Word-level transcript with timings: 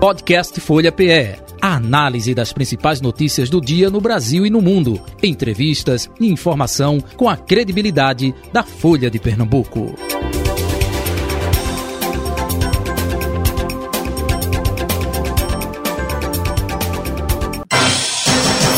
Podcast 0.00 0.58
Folha 0.62 0.90
PE. 0.90 1.36
A 1.60 1.76
análise 1.76 2.34
das 2.34 2.54
principais 2.54 3.02
notícias 3.02 3.50
do 3.50 3.60
dia 3.60 3.90
no 3.90 4.00
Brasil 4.00 4.46
e 4.46 4.50
no 4.50 4.62
mundo. 4.62 4.98
Entrevistas 5.22 6.10
e 6.18 6.26
informação 6.26 7.02
com 7.18 7.28
a 7.28 7.36
credibilidade 7.36 8.34
da 8.50 8.62
Folha 8.62 9.10
de 9.10 9.18
Pernambuco. 9.18 9.94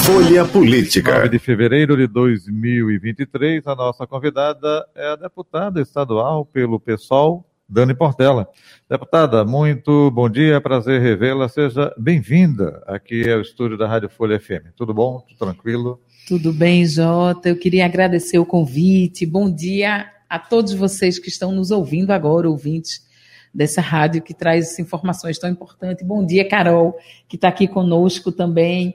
Folha 0.04 0.44
Política. 0.44 1.18
9 1.18 1.28
de 1.28 1.38
fevereiro 1.38 1.96
de 1.96 2.08
2023, 2.08 3.64
a 3.68 3.76
nossa 3.76 4.08
convidada 4.08 4.84
é 4.92 5.12
a 5.12 5.14
deputada 5.14 5.80
estadual 5.80 6.44
pelo 6.44 6.80
PSOL, 6.80 7.46
Dani 7.72 7.94
Portela. 7.94 8.46
Deputada, 8.86 9.46
muito 9.46 10.10
bom 10.10 10.28
dia, 10.28 10.60
prazer 10.60 11.00
revê-la. 11.00 11.48
Seja 11.48 11.90
bem-vinda 11.96 12.82
aqui 12.86 13.26
ao 13.30 13.40
estúdio 13.40 13.78
da 13.78 13.88
Rádio 13.88 14.10
Folha 14.10 14.38
FM. 14.38 14.74
Tudo 14.76 14.92
bom? 14.92 15.20
Tudo 15.20 15.38
tranquilo? 15.38 15.98
Tudo 16.28 16.52
bem, 16.52 16.84
Jota. 16.84 17.48
Eu 17.48 17.56
queria 17.56 17.86
agradecer 17.86 18.38
o 18.38 18.44
convite. 18.44 19.24
Bom 19.24 19.50
dia 19.50 20.06
a 20.28 20.38
todos 20.38 20.74
vocês 20.74 21.18
que 21.18 21.30
estão 21.30 21.50
nos 21.50 21.70
ouvindo 21.70 22.10
agora, 22.10 22.46
ouvintes 22.46 23.06
dessa 23.54 23.80
rádio 23.80 24.20
que 24.20 24.34
traz 24.34 24.78
informações 24.78 25.38
tão 25.38 25.48
importantes. 25.48 26.06
Bom 26.06 26.26
dia, 26.26 26.46
Carol, 26.46 26.94
que 27.26 27.36
está 27.36 27.48
aqui 27.48 27.66
conosco 27.66 28.30
também 28.30 28.94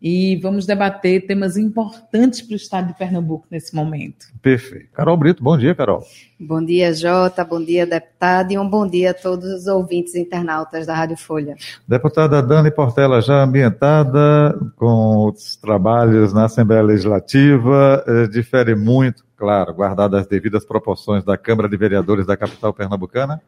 e 0.00 0.36
vamos 0.36 0.64
debater 0.64 1.26
temas 1.26 1.56
importantes 1.56 2.40
para 2.40 2.52
o 2.52 2.56
estado 2.56 2.88
de 2.88 2.94
Pernambuco 2.98 3.46
nesse 3.50 3.74
momento. 3.74 4.26
Perfeito. 4.40 4.88
Carol 4.92 5.16
Brito, 5.16 5.42
bom 5.42 5.56
dia, 5.58 5.74
Carol. 5.74 6.04
Bom 6.38 6.64
dia, 6.64 6.94
Jota, 6.94 7.44
bom 7.44 7.62
dia, 7.62 7.84
deputado, 7.84 8.52
e 8.52 8.58
um 8.58 8.68
bom 8.68 8.86
dia 8.86 9.10
a 9.10 9.14
todos 9.14 9.48
os 9.52 9.66
ouvintes 9.66 10.14
internautas 10.14 10.86
da 10.86 10.94
Rádio 10.94 11.16
Folha. 11.16 11.56
Deputada 11.86 12.40
Dani 12.40 12.70
Portela, 12.70 13.20
já 13.20 13.42
ambientada 13.42 14.56
com 14.76 15.30
os 15.30 15.56
trabalhos 15.56 16.32
na 16.32 16.44
Assembleia 16.44 16.82
Legislativa, 16.82 18.04
eh, 18.06 18.26
difere 18.28 18.76
muito, 18.76 19.24
claro, 19.36 19.74
guardadas 19.74 20.20
as 20.20 20.26
devidas 20.28 20.64
proporções 20.64 21.24
da 21.24 21.36
Câmara 21.36 21.68
de 21.68 21.76
Vereadores 21.76 22.24
da 22.24 22.36
capital 22.36 22.72
pernambucana? 22.72 23.42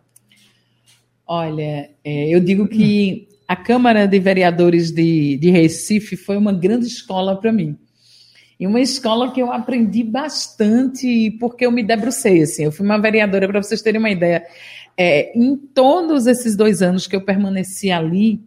Olha, 1.25 1.89
é, 2.03 2.35
eu 2.35 2.41
digo 2.41 2.67
que 2.67 3.29
a 3.51 3.57
Câmara 3.57 4.07
de 4.07 4.17
Vereadores 4.21 4.93
de, 4.93 5.37
de 5.37 5.51
Recife 5.51 6.17
foi 6.17 6.37
uma 6.37 6.53
grande 6.53 6.87
escola 6.87 7.35
para 7.35 7.51
mim. 7.51 7.77
E 8.61 8.65
uma 8.65 8.81
escola 8.81 9.33
que 9.33 9.43
eu 9.43 9.53
aprendi 9.53 10.05
bastante 10.05 11.33
porque 11.41 11.67
eu 11.67 11.73
me 11.73 11.83
debrucei. 11.83 12.43
Assim. 12.43 12.67
Eu 12.67 12.71
fui 12.71 12.87
uma 12.87 12.97
vereadora, 12.97 13.49
para 13.49 13.61
vocês 13.61 13.83
terem 13.83 13.99
uma 13.99 14.09
ideia. 14.09 14.47
É, 14.97 15.37
em 15.37 15.57
todos 15.57 16.29
esses 16.29 16.55
dois 16.55 16.81
anos 16.81 17.09
que 17.09 17.17
eu 17.17 17.25
permaneci 17.25 17.91
ali, 17.91 18.41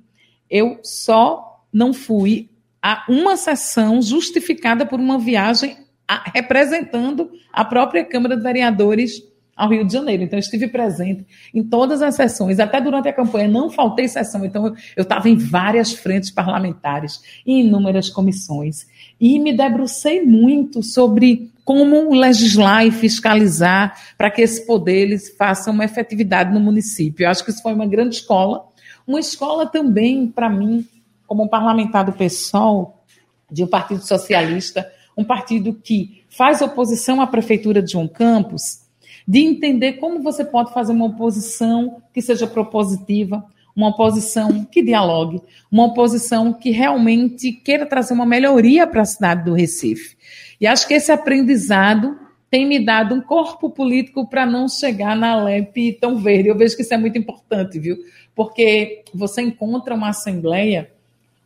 eu 0.49 0.79
só 0.81 1.65
não 1.73 1.91
fui 1.91 2.49
a 2.81 3.03
uma 3.09 3.35
sessão 3.35 4.01
justificada 4.01 4.85
por 4.85 5.01
uma 5.01 5.19
viagem 5.19 5.75
a, 6.07 6.31
representando 6.33 7.29
a 7.51 7.65
própria 7.65 8.05
Câmara 8.05 8.37
de 8.37 8.43
Vereadores 8.43 9.21
ao 9.55 9.69
Rio 9.69 9.85
de 9.85 9.93
Janeiro. 9.93 10.23
Então, 10.23 10.37
eu 10.37 10.41
estive 10.41 10.67
presente 10.67 11.25
em 11.53 11.63
todas 11.63 12.01
as 12.01 12.15
sessões, 12.15 12.59
até 12.59 12.81
durante 12.81 13.07
a 13.07 13.13
campanha, 13.13 13.47
não 13.47 13.69
faltei 13.69 14.07
sessão. 14.07 14.43
Então, 14.43 14.73
eu 14.95 15.03
estava 15.03 15.29
em 15.29 15.35
várias 15.35 15.93
frentes 15.93 16.31
parlamentares, 16.31 17.21
em 17.45 17.65
inúmeras 17.65 18.09
comissões, 18.09 18.87
e 19.19 19.39
me 19.39 19.55
debrucei 19.55 20.25
muito 20.25 20.81
sobre 20.81 21.51
como 21.63 22.13
legislar 22.13 22.85
e 22.85 22.91
fiscalizar 22.91 23.97
para 24.17 24.29
que 24.29 24.41
esse 24.41 24.65
poder 24.65 25.03
eles 25.03 25.33
faça 25.37 25.71
uma 25.71 25.85
efetividade 25.85 26.53
no 26.53 26.59
município. 26.59 27.23
Eu 27.23 27.29
acho 27.29 27.43
que 27.43 27.51
isso 27.51 27.61
foi 27.61 27.73
uma 27.73 27.85
grande 27.85 28.15
escola. 28.15 28.65
Uma 29.07 29.19
escola 29.19 29.65
também, 29.65 30.27
para 30.27 30.49
mim, 30.49 30.85
como 31.25 31.43
um 31.43 31.47
parlamentar 31.47 32.03
do 32.03 32.11
PSOL, 32.11 33.03
de 33.49 33.63
um 33.63 33.67
partido 33.67 34.05
socialista, 34.05 34.91
um 35.15 35.23
partido 35.23 35.73
que 35.73 36.23
faz 36.29 36.61
oposição 36.61 37.21
à 37.21 37.27
prefeitura 37.27 37.81
de 37.81 37.91
João 37.91 38.07
Campos, 38.07 38.82
de 39.27 39.39
entender 39.39 39.93
como 39.93 40.21
você 40.21 40.43
pode 40.43 40.73
fazer 40.73 40.91
uma 40.91 41.05
oposição 41.05 42.01
que 42.13 42.21
seja 42.21 42.47
propositiva, 42.47 43.45
uma 43.75 43.89
oposição 43.89 44.65
que 44.65 44.83
dialogue, 44.83 45.41
uma 45.71 45.85
oposição 45.85 46.53
que 46.53 46.69
realmente 46.69 47.51
queira 47.51 47.85
trazer 47.85 48.13
uma 48.13 48.25
melhoria 48.25 48.85
para 48.85 49.01
a 49.01 49.05
cidade 49.05 49.45
do 49.45 49.53
Recife. 49.53 50.15
E 50.61 50.67
acho 50.67 50.87
que 50.87 50.93
esse 50.93 51.11
aprendizado 51.11 52.19
tem 52.49 52.67
me 52.67 52.79
dado 52.79 53.15
um 53.15 53.21
corpo 53.21 53.69
político 53.71 54.27
para 54.27 54.45
não 54.45 54.67
chegar 54.67 55.15
na 55.15 55.35
LEP 55.43 55.97
tão 55.99 56.17
verde. 56.17 56.49
Eu 56.49 56.57
vejo 56.57 56.75
que 56.75 56.83
isso 56.83 56.93
é 56.93 56.97
muito 56.97 57.17
importante, 57.17 57.79
viu? 57.79 57.97
Porque 58.35 59.03
você 59.13 59.41
encontra 59.41 59.95
uma 59.95 60.09
assembleia 60.09 60.91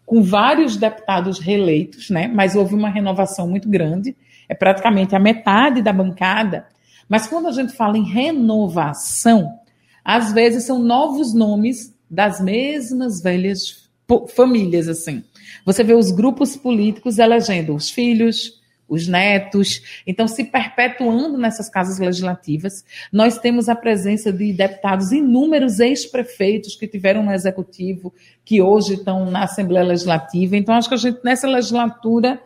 com 0.05 0.21
vários 0.21 0.75
deputados 0.75 1.39
reeleitos, 1.39 2.09
né? 2.09 2.27
Mas 2.27 2.55
houve 2.55 2.75
uma 2.75 2.89
renovação 2.89 3.47
muito 3.47 3.69
grande. 3.69 4.17
É 4.49 4.53
praticamente 4.53 5.15
a 5.15 5.19
metade 5.19 5.81
da 5.81 5.93
bancada 5.93 6.65
mas 7.07 7.27
quando 7.27 7.47
a 7.47 7.51
gente 7.51 7.73
fala 7.73 7.97
em 7.97 8.03
renovação, 8.03 9.59
às 10.03 10.31
vezes 10.31 10.63
são 10.63 10.79
novos 10.79 11.33
nomes 11.33 11.93
das 12.09 12.39
mesmas 12.39 13.21
velhas 13.21 13.89
famílias, 14.35 14.87
assim. 14.87 15.23
Você 15.65 15.83
vê 15.83 15.93
os 15.93 16.11
grupos 16.11 16.55
políticos 16.55 17.19
elegendo 17.19 17.75
os 17.75 17.89
filhos, 17.89 18.57
os 18.87 19.07
netos, 19.07 20.01
então 20.07 20.27
se 20.27 20.45
perpetuando 20.45 21.37
nessas 21.37 21.69
casas 21.69 21.99
legislativas. 21.99 22.85
Nós 23.11 23.37
temos 23.37 23.67
a 23.67 23.75
presença 23.75 24.31
de 24.31 24.53
deputados, 24.53 25.11
inúmeros 25.11 25.79
ex-prefeitos 25.79 26.75
que 26.75 26.87
tiveram 26.87 27.21
no 27.23 27.33
executivo, 27.33 28.13
que 28.45 28.61
hoje 28.61 28.93
estão 28.93 29.29
na 29.29 29.43
Assembleia 29.43 29.85
Legislativa. 29.85 30.55
Então 30.55 30.73
acho 30.73 30.87
que 30.87 30.95
a 30.95 30.97
gente 30.97 31.19
nessa 31.23 31.47
legislatura 31.47 32.41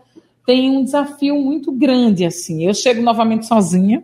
tem 0.45 0.75
um 0.75 0.83
desafio 0.83 1.35
muito 1.35 1.71
grande 1.71 2.25
assim. 2.25 2.65
Eu 2.65 2.73
chego 2.73 3.03
novamente 3.03 3.45
sozinha, 3.45 4.03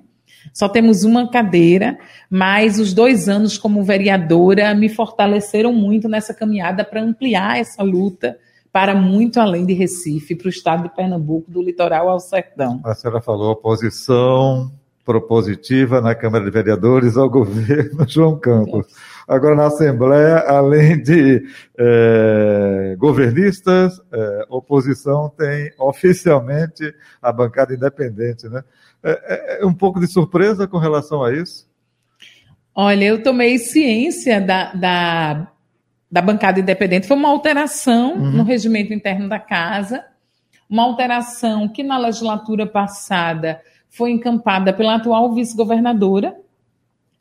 só 0.54 0.68
temos 0.70 1.04
uma 1.04 1.30
cadeira, 1.30 1.98
mas 2.30 2.80
os 2.80 2.94
dois 2.94 3.28
anos 3.30 3.58
como 3.58 3.84
vereadora 3.84 4.74
me 4.74 4.90
fortaleceram 4.90 5.74
muito 5.74 6.08
nessa 6.08 6.34
caminhada 6.34 6.84
para 6.84 7.02
ampliar 7.02 7.60
essa 7.60 7.84
luta 7.84 8.38
para 8.72 8.94
muito 8.94 9.40
além 9.40 9.66
de 9.66 9.74
Recife, 9.74 10.36
para 10.36 10.48
o 10.48 10.50
estado 10.50 10.84
de 10.84 10.96
Pernambuco, 10.96 11.50
do 11.50 11.64
litoral 11.64 12.10
ao 12.10 12.20
sertão. 12.20 12.80
A 12.84 12.94
senhora 12.94 13.20
falou 13.22 13.52
oposição 13.52 14.72
propositiva 15.04 16.02
na 16.02 16.14
Câmara 16.14 16.44
de 16.44 16.52
Vereadores 16.52 17.16
ao 17.16 17.28
governo 17.32 18.06
João 18.08 18.38
Campos. 18.38 18.86
Agora, 19.26 19.56
na 19.56 19.68
Assembleia, 19.68 20.40
além 20.40 21.02
de 21.02 21.44
é, 21.78 22.96
governistas, 23.00 24.00
é, 24.12 24.46
oposição 24.50 25.32
tem 25.38 25.72
oficialmente 25.80 26.94
a 27.22 27.32
bancada 27.32 27.74
independente, 27.74 28.48
né? 28.48 28.64
É, 29.08 29.60
é, 29.60 29.62
é, 29.62 29.66
um 29.66 29.74
pouco 29.74 30.00
de 30.00 30.08
surpresa 30.08 30.68
com 30.68 30.78
relação 30.78 31.24
a 31.24 31.34
isso? 31.34 31.66
Olha, 32.76 33.06
eu 33.06 33.24
tomei 33.24 33.58
ciência 33.58 34.42
da, 34.42 34.74
da, 34.74 35.48
da 36.12 36.22
bancada 36.22 36.60
independente. 36.60 37.08
Foi 37.08 37.16
uma 37.16 37.30
alteração 37.30 38.16
uhum. 38.16 38.32
no 38.32 38.44
regimento 38.44 38.94
interno 38.94 39.30
da 39.30 39.40
casa, 39.40 40.04
uma 40.70 40.84
alteração 40.84 41.70
que 41.70 41.84
na 41.84 41.98
legislatura 41.98 42.68
passada 42.68 43.62
foi 43.90 44.12
encampada 44.12 44.74
pela 44.74 44.96
atual 44.96 45.34
vice-governadora, 45.34 46.36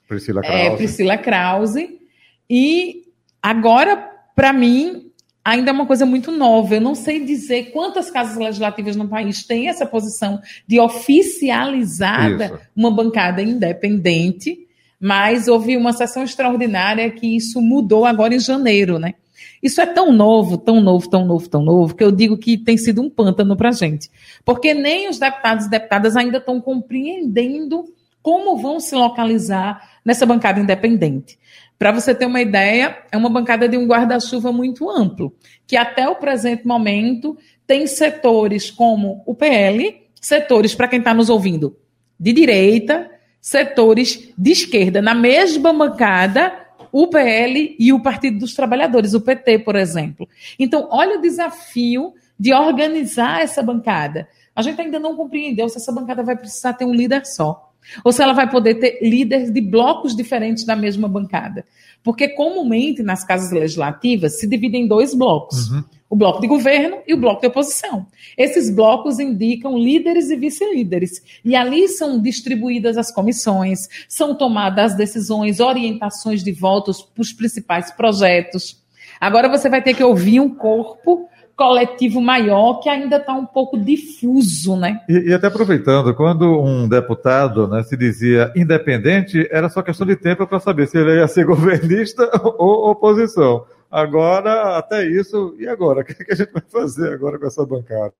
Priscila 0.09 0.41
Krause. 0.41 0.61
É, 0.61 0.77
Priscila 0.77 1.19
Krause. 1.19 2.01
E 2.49 3.05
agora, 3.43 3.97
para 4.35 4.53
mim, 4.53 5.06
ainda 5.47 5.71
é 5.71 5.73
uma 5.73 5.87
coisa 5.87 6.05
muito 6.05 6.33
nova. 6.33 6.75
Eu 6.75 6.81
não 6.81 6.97
sei 6.97 7.25
dizer 7.25 7.71
quantas 7.71 8.11
casas 8.11 8.37
legislativas 8.37 8.97
no 8.97 9.07
país 9.07 9.47
têm 9.47 9.69
essa 9.69 9.87
posição 9.87 10.41
de 10.67 10.81
oficializada 10.81 12.47
isso. 12.47 12.59
uma 12.75 12.91
bancada 12.91 13.41
independente, 13.41 14.67
mas 15.01 15.47
houve 15.47 15.77
uma 15.77 15.93
sessão 15.93 16.25
extraordinária 16.25 17.09
que 17.13 17.37
isso 17.37 17.63
mudou 17.63 18.05
agora 18.05 18.35
em 18.35 18.41
janeiro, 18.41 18.99
né? 18.99 19.15
Isso 19.63 19.81
é 19.81 19.87
tão 19.87 20.11
novo, 20.11 20.59
tão 20.59 20.81
novo, 20.81 21.09
tão 21.09 21.25
novo, 21.25 21.49
tão 21.49 21.63
novo, 21.63 21.95
que 21.95 22.03
eu 22.03 22.11
digo 22.11 22.37
que 22.37 22.59
tem 22.59 22.77
sido 22.77 23.01
um 23.01 23.09
pântano 23.09 23.57
para 23.57 23.69
a 23.69 23.73
gente. 23.73 24.11
Porque 24.45 24.75
nem 24.75 25.09
os 25.09 25.19
deputados 25.19 25.67
e 25.67 25.71
deputadas 25.71 26.17
ainda 26.17 26.39
estão 26.39 26.61
compreendendo 26.61 27.85
como 28.27 28.57
vão 28.57 28.81
se 28.81 28.93
localizar 28.97 30.01
nessa 30.05 30.27
bancada 30.27 30.59
independente. 30.59 31.39
Para 31.79 31.93
você 31.93 32.13
ter 32.13 32.27
uma 32.27 32.41
ideia, 32.41 32.99
é 33.13 33.17
uma 33.17 33.31
bancada 33.31 33.69
de 33.69 33.77
um 33.77 33.87
guarda-chuva 33.87 34.51
muito 34.51 34.91
amplo, 34.91 35.33
que 35.65 35.77
até 35.77 36.09
o 36.09 36.17
presente 36.17 36.67
momento 36.67 37.39
tem 37.69 37.87
setores 37.87 38.69
como 38.69 39.23
o 39.25 39.33
PL, 39.33 40.09
setores, 40.21 40.75
para 40.75 40.89
quem 40.89 40.99
está 40.99 41.15
nos 41.15 41.31
ouvindo, 41.31 41.77
de 42.19 42.33
direita, 42.33 43.09
setores 43.41 44.33
de 44.37 44.51
esquerda. 44.51 45.01
Na 45.01 45.15
mesma 45.15 45.73
bancada, 45.73 46.53
o 46.91 47.07
PL 47.07 47.77
e 47.79 47.93
o 47.93 48.03
Partido 48.03 48.41
dos 48.41 48.55
Trabalhadores, 48.55 49.15
o 49.15 49.21
PT, 49.21 49.61
por 49.61 49.77
exemplo. 49.77 50.29
Então, 50.59 50.89
olha 50.91 51.17
o 51.17 51.23
desafio 51.23 52.13
de 52.37 52.53
organizar 52.53 53.41
essa 53.43 53.63
bancada. 53.63 54.27
A 54.53 54.63
gente 54.63 54.81
ainda 54.81 54.99
não 54.99 55.15
compreendeu 55.15 55.69
se 55.69 55.77
essa 55.77 55.93
bancada 55.93 56.25
vai 56.25 56.35
precisar 56.35 56.73
ter 56.73 56.85
um 56.85 56.93
líder 56.93 57.25
só 57.25 57.67
ou 58.05 58.13
se 58.13 58.23
ela 58.23 58.33
vai 58.33 58.49
poder 58.51 58.75
ter 58.77 58.99
líderes 59.03 59.53
de 59.53 59.61
blocos 59.61 60.15
diferentes 60.15 60.65
da 60.65 60.77
mesma 60.77 61.09
bancada. 61.09 61.65
Porque 62.03 62.29
comumente 62.29 63.03
nas 63.03 63.25
casas 63.25 63.51
legislativas 63.51 64.39
se 64.39 64.47
divide 64.47 64.77
em 64.77 64.87
dois 64.87 65.15
blocos. 65.15 65.69
Uhum. 65.69 65.85
O 66.09 66.15
bloco 66.15 66.41
de 66.41 66.47
governo 66.47 66.99
e 67.07 67.15
o 67.15 67.17
bloco 67.17 67.41
de 67.41 67.49
oposição. 67.49 68.07
Esses 68.39 68.71
blocos 68.71 69.19
indicam 69.19 69.77
líderes 69.77 70.31
e 70.31 70.37
vice-líderes. 70.37 71.21
E 71.45 71.57
ali 71.57 71.89
são 71.89 72.21
distribuídas 72.21 72.97
as 72.97 73.13
comissões, 73.13 73.89
são 74.09 74.33
tomadas 74.33 74.93
as 74.93 74.97
decisões, 74.97 75.59
orientações 75.59 76.45
de 76.45 76.53
votos 76.53 77.03
para 77.03 77.23
os 77.23 77.33
principais 77.33 77.91
projetos. 77.91 78.81
Agora 79.21 79.49
você 79.49 79.69
vai 79.69 79.83
ter 79.83 79.95
que 79.95 80.05
ouvir 80.05 80.39
um 80.39 80.55
corpo 80.55 81.29
coletivo 81.57 82.21
maior 82.21 82.81
que 82.81 82.89
ainda 82.89 83.17
está 83.17 83.33
um 83.33 83.47
pouco 83.47 83.79
difuso, 83.79 84.77
né? 84.77 85.01
E, 85.09 85.31
e, 85.31 85.33
até 85.35 85.47
aproveitando, 85.47 86.15
quando 86.15 86.61
um 86.61 86.87
deputado 86.87 87.67
né, 87.67 87.83
se 87.83 87.97
dizia 87.97 88.53
independente, 88.55 89.49
era 89.51 89.71
só 89.71 89.83
questão 89.83 90.07
de 90.07 90.17
tempo 90.17 90.47
para 90.47 90.61
saber 90.61 90.87
se 90.87 90.99
ele 90.99 91.17
ia 91.17 91.27
ser 91.27 91.47
governista 91.47 92.31
ou 92.59 92.91
oposição. 92.91 93.65
Agora, 93.91 94.77
até 94.77 95.07
isso, 95.07 95.57
e 95.59 95.67
agora? 95.67 96.03
O 96.05 96.05
que 96.05 96.33
a 96.33 96.35
gente 96.35 96.53
vai 96.53 96.63
fazer 96.69 97.13
agora 97.15 97.39
com 97.39 97.47
essa 97.47 97.65
bancada? 97.65 98.13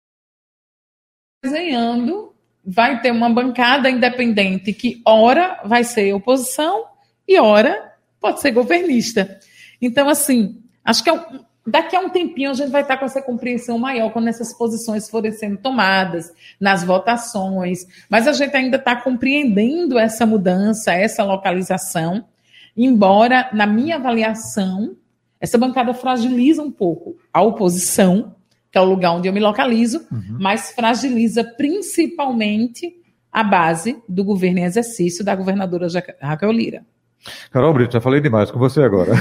Desenhando, 1.45 2.33
vai 2.65 3.01
ter 3.03 3.11
uma 3.11 3.29
bancada 3.29 3.91
independente 3.91 4.73
que, 4.73 5.03
ora, 5.05 5.61
vai 5.65 5.85
ser 5.85 6.15
oposição 6.15 6.87
e, 7.29 7.39
ora, 7.39 7.93
pode 8.19 8.41
ser 8.41 8.53
governista. 8.53 9.39
Então, 9.81 10.09
assim, 10.09 10.63
acho 10.83 11.05
que 11.05 11.11
é 11.11 11.13
um, 11.13 11.45
daqui 11.67 11.97
a 11.97 12.01
um 12.01 12.09
tempinho 12.09 12.51
a 12.51 12.55
gente 12.55 12.71
vai 12.71 12.83
estar 12.83 12.97
com 12.97 13.05
essa 13.05 13.21
compreensão 13.21 13.79
maior 13.79 14.13
quando 14.13 14.29
essas 14.29 14.53
posições 14.57 15.09
forem 15.11 15.33
sendo 15.33 15.59
tomadas 15.59 16.33
nas 16.61 16.85
votações, 16.85 17.87
mas 18.09 18.29
a 18.29 18.33
gente 18.33 18.57
ainda 18.57 18.77
está 18.77 18.95
compreendendo 18.97 19.99
essa 19.99 20.25
mudança, 20.25 20.93
essa 20.93 21.25
localização, 21.25 22.25
embora, 22.77 23.51
na 23.53 23.67
minha 23.67 23.97
avaliação, 23.97 24.97
essa 25.41 25.59
bancada 25.59 25.93
fragiliza 25.93 26.63
um 26.63 26.71
pouco 26.71 27.17
a 27.33 27.43
oposição, 27.43 28.35
que 28.71 28.79
é 28.79 28.81
o 28.81 28.85
lugar 28.85 29.13
onde 29.13 29.29
eu 29.29 29.33
me 29.33 29.41
localizo, 29.41 30.07
uhum. 30.11 30.39
mas 30.41 30.73
fragiliza 30.73 31.43
principalmente 31.45 32.95
a 33.33 33.45
base 33.45 34.03
do 34.09 34.25
governo 34.25 34.61
em 34.61 34.65
exercício 34.65 35.25
da 35.25 35.35
governadora 35.35 35.87
Raquel 36.21 36.53
Lira. 36.53 36.87
Carol 37.51 37.73
Brito, 37.73 37.93
já 37.93 38.01
falei 38.01 38.21
demais 38.21 38.51
com 38.51 38.59
você 38.59 38.83
agora. 38.83 39.13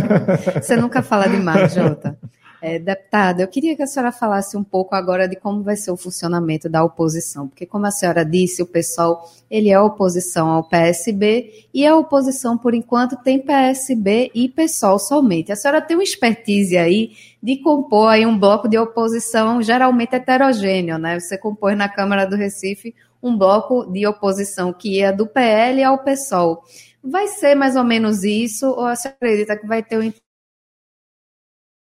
Você 0.60 0.76
nunca 0.76 1.02
fala 1.02 1.26
demais, 1.26 1.72
Jota. 1.74 2.16
É, 2.62 2.78
deputada, 2.78 3.42
eu 3.42 3.48
queria 3.48 3.74
que 3.74 3.82
a 3.82 3.86
senhora 3.86 4.12
falasse 4.12 4.54
um 4.54 4.62
pouco 4.62 4.94
agora 4.94 5.26
de 5.26 5.34
como 5.34 5.62
vai 5.62 5.76
ser 5.76 5.92
o 5.92 5.96
funcionamento 5.96 6.68
da 6.68 6.84
oposição, 6.84 7.48
porque 7.48 7.64
como 7.64 7.86
a 7.86 7.90
senhora 7.90 8.22
disse, 8.22 8.62
o 8.62 8.66
pessoal, 8.66 9.26
ele 9.50 9.70
é 9.70 9.80
oposição 9.80 10.46
ao 10.48 10.62
PSB 10.62 11.68
e 11.72 11.86
a 11.86 11.96
oposição, 11.96 12.58
por 12.58 12.74
enquanto, 12.74 13.16
tem 13.16 13.38
PSB 13.38 14.30
e 14.34 14.46
PSOL 14.46 14.98
somente. 14.98 15.50
A 15.50 15.56
senhora 15.56 15.80
tem 15.80 15.96
uma 15.96 16.02
expertise 16.02 16.76
aí 16.76 17.12
de 17.42 17.56
compor 17.62 18.10
aí 18.10 18.26
um 18.26 18.38
bloco 18.38 18.68
de 18.68 18.76
oposição 18.76 19.62
geralmente 19.62 20.14
heterogêneo, 20.14 20.98
né? 20.98 21.18
Você 21.18 21.38
compôs 21.38 21.74
na 21.78 21.88
Câmara 21.88 22.26
do 22.26 22.36
Recife 22.36 22.94
um 23.22 23.36
bloco 23.36 23.90
de 23.90 24.06
oposição 24.06 24.70
que 24.70 24.98
ia 24.98 25.12
do 25.12 25.26
PL 25.26 25.82
ao 25.82 25.98
PSOL. 25.98 26.62
Vai 27.02 27.28
ser 27.28 27.54
mais 27.54 27.76
ou 27.76 27.84
menos 27.84 28.24
isso, 28.24 28.66
ou 28.66 28.94
você 28.94 29.08
acredita 29.08 29.56
que 29.56 29.66
vai 29.66 29.82
ter 29.82 29.98
uma 29.98 30.12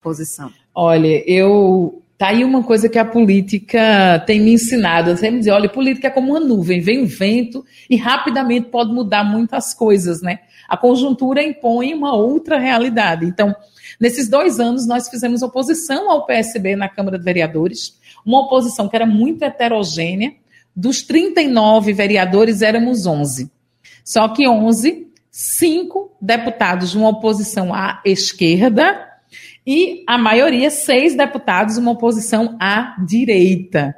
posição? 0.01 0.51
Olha, 0.73 1.23
eu. 1.29 2.01
Tá 2.17 2.29
aí 2.29 2.45
uma 2.45 2.63
coisa 2.63 2.87
que 2.87 2.97
a 2.97 3.03
política 3.03 4.23
tem 4.25 4.39
me 4.39 4.53
ensinado. 4.53 5.09
Eu 5.09 5.17
sempre 5.17 5.39
dizer, 5.39 5.51
olha, 5.51 5.67
política 5.67 6.07
é 6.07 6.09
como 6.09 6.31
uma 6.31 6.39
nuvem, 6.39 6.79
vem 6.79 7.03
o 7.03 7.07
vento 7.07 7.65
e 7.89 7.97
rapidamente 7.97 8.69
pode 8.69 8.93
mudar 8.93 9.25
muitas 9.25 9.73
coisas, 9.73 10.21
né? 10.21 10.39
A 10.65 10.77
conjuntura 10.77 11.43
impõe 11.43 11.93
uma 11.93 12.15
outra 12.15 12.57
realidade. 12.57 13.25
Então, 13.25 13.53
nesses 13.99 14.29
dois 14.29 14.61
anos, 14.61 14.87
nós 14.87 15.09
fizemos 15.09 15.41
oposição 15.41 16.09
ao 16.09 16.25
PSB 16.25 16.77
na 16.77 16.87
Câmara 16.87 17.19
de 17.19 17.25
Vereadores, 17.25 17.99
uma 18.25 18.45
oposição 18.45 18.87
que 18.87 18.95
era 18.95 19.05
muito 19.05 19.43
heterogênea. 19.43 20.33
Dos 20.73 21.01
39 21.01 21.91
vereadores, 21.91 22.61
éramos 22.61 23.05
11. 23.05 23.51
Só 24.05 24.27
que 24.27 24.47
11, 24.47 25.07
cinco 25.31 26.15
deputados 26.21 26.91
de 26.91 26.97
uma 26.97 27.09
oposição 27.09 27.73
à 27.73 28.01
esquerda 28.05 29.09
e 29.65 30.03
a 30.05 30.15
maioria, 30.15 30.69
seis 30.69 31.17
deputados, 31.17 31.77
uma 31.77 31.91
oposição 31.91 32.55
à 32.59 32.95
direita. 33.03 33.95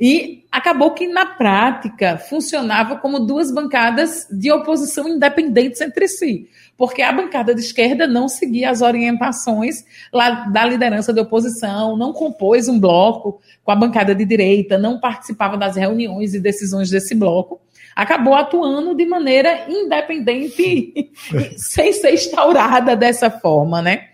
E 0.00 0.46
acabou 0.50 0.92
que, 0.92 1.06
na 1.06 1.26
prática, 1.26 2.16
funcionava 2.16 2.96
como 2.96 3.20
duas 3.20 3.52
bancadas 3.52 4.26
de 4.30 4.50
oposição 4.50 5.06
independentes 5.06 5.82
entre 5.82 6.08
si, 6.08 6.48
porque 6.76 7.02
a 7.02 7.12
bancada 7.12 7.54
de 7.54 7.60
esquerda 7.60 8.06
não 8.06 8.26
seguia 8.26 8.70
as 8.70 8.80
orientações 8.80 9.84
lá 10.10 10.46
da 10.48 10.64
liderança 10.64 11.12
da 11.12 11.22
oposição, 11.22 11.94
não 11.94 12.12
compôs 12.14 12.68
um 12.68 12.80
bloco 12.80 13.38
com 13.62 13.70
a 13.70 13.76
bancada 13.76 14.14
de 14.14 14.24
direita, 14.24 14.78
não 14.78 14.98
participava 14.98 15.58
das 15.58 15.76
reuniões 15.76 16.32
e 16.32 16.40
decisões 16.40 16.88
desse 16.88 17.14
bloco 17.14 17.60
acabou 17.94 18.34
atuando 18.34 18.94
de 18.94 19.06
maneira 19.06 19.66
independente, 19.68 21.12
sem 21.56 21.92
ser 21.92 22.14
instaurada 22.14 22.96
dessa 22.96 23.30
forma, 23.30 23.82
né? 23.82 24.08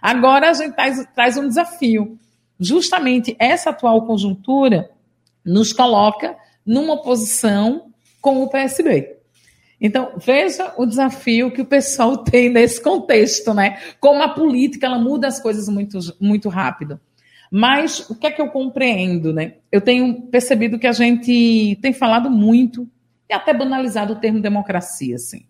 Agora 0.00 0.50
a 0.50 0.52
gente 0.52 0.74
traz, 0.74 1.04
traz 1.14 1.36
um 1.36 1.48
desafio. 1.48 2.18
Justamente 2.58 3.34
essa 3.38 3.70
atual 3.70 4.06
conjuntura 4.06 4.90
nos 5.44 5.72
coloca 5.72 6.36
numa 6.64 7.02
posição 7.02 7.90
com 8.20 8.42
o 8.42 8.48
PSB. 8.48 9.16
Então, 9.80 10.12
veja 10.16 10.72
o 10.78 10.86
desafio 10.86 11.50
que 11.50 11.60
o 11.60 11.66
pessoal 11.66 12.18
tem 12.24 12.48
nesse 12.48 12.82
contexto, 12.82 13.52
né? 13.52 13.78
Como 14.00 14.22
a 14.22 14.28
política 14.28 14.86
ela 14.86 14.98
muda 14.98 15.26
as 15.26 15.40
coisas 15.40 15.68
muito, 15.68 15.98
muito 16.20 16.48
rápido. 16.48 16.98
Mas 17.50 18.08
o 18.08 18.14
que 18.14 18.26
é 18.26 18.30
que 18.30 18.40
eu 18.40 18.48
compreendo, 18.48 19.32
né? 19.32 19.54
Eu 19.70 19.80
tenho 19.80 20.22
percebido 20.22 20.78
que 20.78 20.86
a 20.86 20.92
gente 20.92 21.78
tem 21.80 21.92
falado 21.92 22.30
muito 22.30 22.88
até 23.34 23.52
banalizado 23.52 24.14
o 24.14 24.16
termo 24.16 24.40
democracia, 24.40 25.16
assim. 25.16 25.46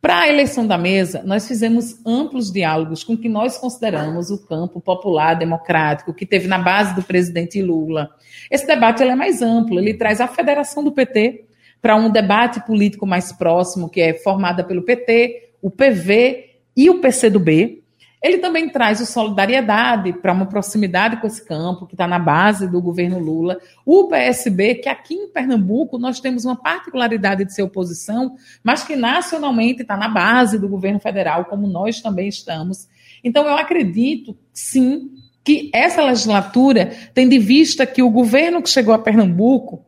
Para 0.00 0.20
a 0.20 0.28
eleição 0.28 0.66
da 0.66 0.78
mesa, 0.78 1.22
nós 1.26 1.46
fizemos 1.46 2.00
amplos 2.06 2.50
diálogos 2.50 3.04
com 3.04 3.12
o 3.12 3.18
que 3.18 3.28
nós 3.28 3.58
consideramos 3.58 4.30
o 4.30 4.46
campo 4.46 4.80
popular 4.80 5.34
democrático, 5.34 6.14
que 6.14 6.24
teve 6.24 6.48
na 6.48 6.58
base 6.58 6.94
do 6.94 7.02
presidente 7.02 7.60
Lula. 7.60 8.08
Esse 8.50 8.66
debate 8.66 9.02
é 9.02 9.14
mais 9.14 9.42
amplo, 9.42 9.78
ele 9.78 9.92
traz 9.92 10.18
a 10.18 10.26
federação 10.26 10.82
do 10.82 10.90
PT 10.90 11.44
para 11.82 11.96
um 11.96 12.10
debate 12.10 12.64
político 12.64 13.06
mais 13.06 13.30
próximo, 13.30 13.90
que 13.90 14.00
é 14.00 14.14
formada 14.14 14.64
pelo 14.64 14.82
PT, 14.82 15.50
o 15.60 15.70
PV 15.70 16.50
e 16.74 16.88
o 16.88 17.00
PCdoB, 17.00 17.79
ele 18.22 18.38
também 18.38 18.68
traz 18.68 19.00
o 19.00 19.06
solidariedade 19.06 20.12
para 20.12 20.32
uma 20.32 20.44
proximidade 20.44 21.16
com 21.16 21.26
esse 21.26 21.42
campo, 21.42 21.86
que 21.86 21.94
está 21.94 22.06
na 22.06 22.18
base 22.18 22.68
do 22.68 22.80
governo 22.80 23.18
Lula. 23.18 23.58
O 23.84 24.08
PSB, 24.08 24.74
que 24.74 24.88
aqui 24.90 25.14
em 25.14 25.28
Pernambuco 25.28 25.98
nós 25.98 26.20
temos 26.20 26.44
uma 26.44 26.56
particularidade 26.56 27.46
de 27.46 27.54
ser 27.54 27.62
oposição, 27.62 28.36
mas 28.62 28.84
que 28.84 28.94
nacionalmente 28.94 29.82
está 29.82 29.96
na 29.96 30.08
base 30.08 30.58
do 30.58 30.68
governo 30.68 31.00
federal, 31.00 31.46
como 31.46 31.66
nós 31.66 32.02
também 32.02 32.28
estamos. 32.28 32.88
Então, 33.24 33.46
eu 33.46 33.56
acredito, 33.56 34.36
sim, 34.52 35.10
que 35.42 35.70
essa 35.72 36.04
legislatura, 36.04 36.92
tendo 37.14 37.32
em 37.32 37.38
vista 37.38 37.86
que 37.86 38.02
o 38.02 38.10
governo 38.10 38.60
que 38.60 38.68
chegou 38.68 38.92
a 38.92 38.98
Pernambuco, 38.98 39.82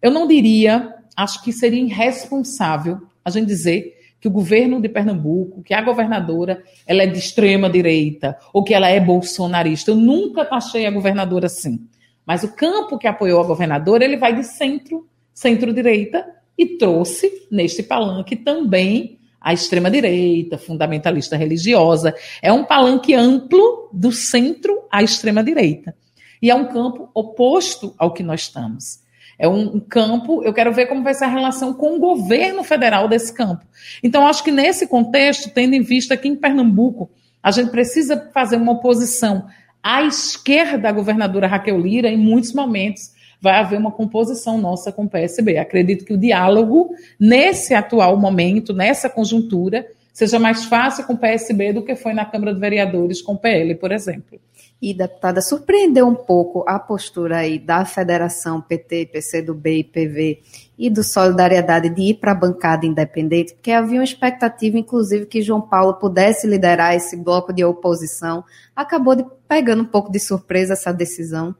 eu 0.00 0.10
não 0.10 0.26
diria, 0.26 0.94
acho 1.14 1.42
que 1.42 1.52
seria 1.52 1.82
irresponsável 1.82 3.02
a 3.22 3.28
gente 3.28 3.46
dizer 3.46 3.95
que 4.20 4.28
o 4.28 4.30
governo 4.30 4.80
de 4.80 4.88
Pernambuco, 4.88 5.62
que 5.62 5.74
a 5.74 5.82
governadora, 5.82 6.62
ela 6.86 7.02
é 7.02 7.06
de 7.06 7.18
extrema 7.18 7.68
direita 7.68 8.36
ou 8.52 8.64
que 8.64 8.74
ela 8.74 8.88
é 8.88 8.98
bolsonarista. 8.98 9.90
Eu 9.90 9.96
nunca 9.96 10.44
taxei 10.44 10.86
a 10.86 10.90
governadora 10.90 11.46
assim. 11.46 11.86
Mas 12.24 12.42
o 12.42 12.54
campo 12.54 12.98
que 12.98 13.06
apoiou 13.06 13.40
a 13.40 13.46
governadora, 13.46 14.04
ele 14.04 14.16
vai 14.16 14.34
de 14.34 14.44
centro, 14.44 15.06
centro-direita 15.32 16.26
e 16.58 16.76
trouxe 16.76 17.46
neste 17.50 17.82
palanque 17.82 18.34
também 18.34 19.18
a 19.40 19.52
extrema 19.52 19.88
direita, 19.88 20.58
fundamentalista 20.58 21.36
religiosa. 21.36 22.14
É 22.42 22.52
um 22.52 22.64
palanque 22.64 23.14
amplo 23.14 23.88
do 23.92 24.10
centro 24.10 24.82
à 24.90 25.02
extrema 25.02 25.44
direita. 25.44 25.94
E 26.42 26.50
é 26.50 26.54
um 26.54 26.66
campo 26.66 27.08
oposto 27.14 27.94
ao 27.96 28.12
que 28.12 28.24
nós 28.24 28.42
estamos. 28.42 29.05
É 29.38 29.46
um, 29.46 29.78
campo, 29.78 30.42
eu 30.42 30.52
quero 30.52 30.72
ver 30.72 30.86
como 30.86 31.02
vai 31.02 31.12
ser 31.12 31.24
a 31.24 31.28
relação 31.28 31.74
com 31.74 31.96
o 31.96 32.00
governo 32.00 32.64
federal 32.64 33.06
desse 33.06 33.32
campo. 33.32 33.64
Então, 34.02 34.26
acho 34.26 34.42
que 34.42 34.50
nesse 34.50 34.86
contexto, 34.86 35.50
tendo 35.50 35.74
em 35.74 35.82
vista 35.82 36.16
que 36.16 36.26
em 36.26 36.34
Pernambuco 36.34 37.10
a 37.42 37.50
gente 37.50 37.70
precisa 37.70 38.30
fazer 38.32 38.56
uma 38.56 38.72
oposição 38.72 39.46
à 39.82 40.02
esquerda 40.02 40.78
da 40.78 40.92
governadora 40.92 41.46
Raquel 41.46 41.78
Lira 41.78 42.08
em 42.08 42.16
muitos 42.16 42.52
momentos, 42.54 43.14
vai 43.40 43.60
haver 43.60 43.78
uma 43.78 43.92
composição 43.92 44.58
nossa 44.58 44.90
com 44.90 45.04
o 45.04 45.08
PSB. 45.08 45.58
Acredito 45.58 46.04
que 46.04 46.14
o 46.14 46.18
diálogo, 46.18 46.90
nesse 47.20 47.74
atual 47.74 48.16
momento, 48.16 48.72
nessa 48.72 49.08
conjuntura, 49.10 49.86
seja 50.12 50.38
mais 50.38 50.64
fácil 50.64 51.04
com 51.04 51.12
o 51.12 51.18
PSB 51.18 51.74
do 51.74 51.84
que 51.84 51.94
foi 51.94 52.14
na 52.14 52.24
Câmara 52.24 52.54
de 52.54 52.60
Vereadores 52.60 53.20
com 53.20 53.34
o 53.34 53.38
PL, 53.38 53.74
por 53.74 53.92
exemplo. 53.92 54.40
E, 54.80 54.92
deputada, 54.92 55.40
surpreendeu 55.40 56.06
um 56.06 56.14
pouco 56.14 56.62
a 56.68 56.78
postura 56.78 57.38
aí 57.38 57.58
da 57.58 57.84
Federação 57.86 58.60
PT, 58.60 59.06
PCdoB 59.06 59.78
e 59.78 59.84
PV 59.84 60.42
e 60.78 60.90
do 60.90 61.02
Solidariedade 61.02 61.88
de 61.88 62.02
ir 62.02 62.14
para 62.14 62.32
a 62.32 62.34
bancada 62.34 62.84
independente, 62.84 63.54
porque 63.54 63.72
havia 63.72 63.98
uma 63.98 64.04
expectativa, 64.04 64.76
inclusive, 64.78 65.24
que 65.24 65.40
João 65.40 65.62
Paulo 65.62 65.94
pudesse 65.94 66.46
liderar 66.46 66.94
esse 66.94 67.16
bloco 67.16 67.54
de 67.54 67.64
oposição. 67.64 68.44
Acabou 68.74 69.16
de, 69.16 69.24
pegando 69.48 69.82
um 69.82 69.86
pouco 69.86 70.12
de 70.12 70.20
surpresa 70.20 70.74
essa 70.74 70.92
decisão. 70.92 71.54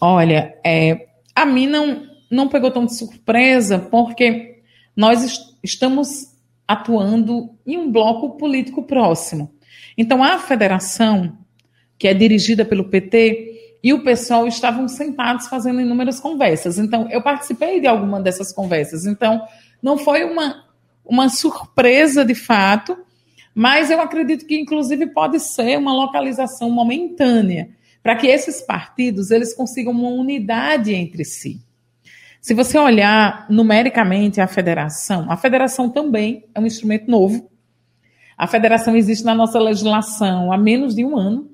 Olha, 0.00 0.58
é, 0.64 1.06
a 1.32 1.46
mim 1.46 1.68
não, 1.68 2.02
não 2.28 2.48
pegou 2.48 2.72
tão 2.72 2.84
de 2.84 2.96
surpresa, 2.96 3.78
porque 3.78 4.62
nós 4.96 5.22
est 5.22 5.52
estamos 5.62 6.32
atuando 6.66 7.50
em 7.64 7.78
um 7.78 7.92
bloco 7.92 8.36
político 8.36 8.82
próximo. 8.82 9.54
Então, 9.96 10.24
a 10.24 10.38
federação 10.38 11.38
que 12.02 12.08
é 12.08 12.12
dirigida 12.12 12.64
pelo 12.64 12.88
PT, 12.88 13.76
e 13.80 13.92
o 13.92 14.02
pessoal 14.02 14.44
estavam 14.48 14.88
sentados 14.88 15.46
fazendo 15.46 15.80
inúmeras 15.80 16.18
conversas. 16.18 16.76
Então, 16.76 17.08
eu 17.12 17.22
participei 17.22 17.78
de 17.78 17.86
alguma 17.86 18.20
dessas 18.20 18.52
conversas. 18.52 19.06
Então, 19.06 19.40
não 19.80 19.96
foi 19.96 20.24
uma, 20.24 20.64
uma 21.04 21.28
surpresa 21.28 22.24
de 22.24 22.34
fato, 22.34 22.98
mas 23.54 23.88
eu 23.88 24.00
acredito 24.00 24.46
que, 24.46 24.58
inclusive, 24.58 25.06
pode 25.12 25.38
ser 25.38 25.78
uma 25.78 25.94
localização 25.94 26.68
momentânea, 26.72 27.68
para 28.02 28.16
que 28.16 28.26
esses 28.26 28.60
partidos 28.62 29.30
eles 29.30 29.54
consigam 29.54 29.92
uma 29.92 30.08
unidade 30.08 30.92
entre 30.92 31.24
si. 31.24 31.60
Se 32.40 32.52
você 32.52 32.76
olhar 32.78 33.46
numericamente 33.48 34.40
a 34.40 34.48
federação, 34.48 35.30
a 35.30 35.36
federação 35.36 35.88
também 35.88 36.46
é 36.52 36.58
um 36.58 36.66
instrumento 36.66 37.08
novo. 37.08 37.48
A 38.36 38.48
federação 38.48 38.96
existe 38.96 39.24
na 39.24 39.36
nossa 39.36 39.60
legislação 39.60 40.50
há 40.50 40.58
menos 40.58 40.96
de 40.96 41.04
um 41.04 41.16
ano. 41.16 41.51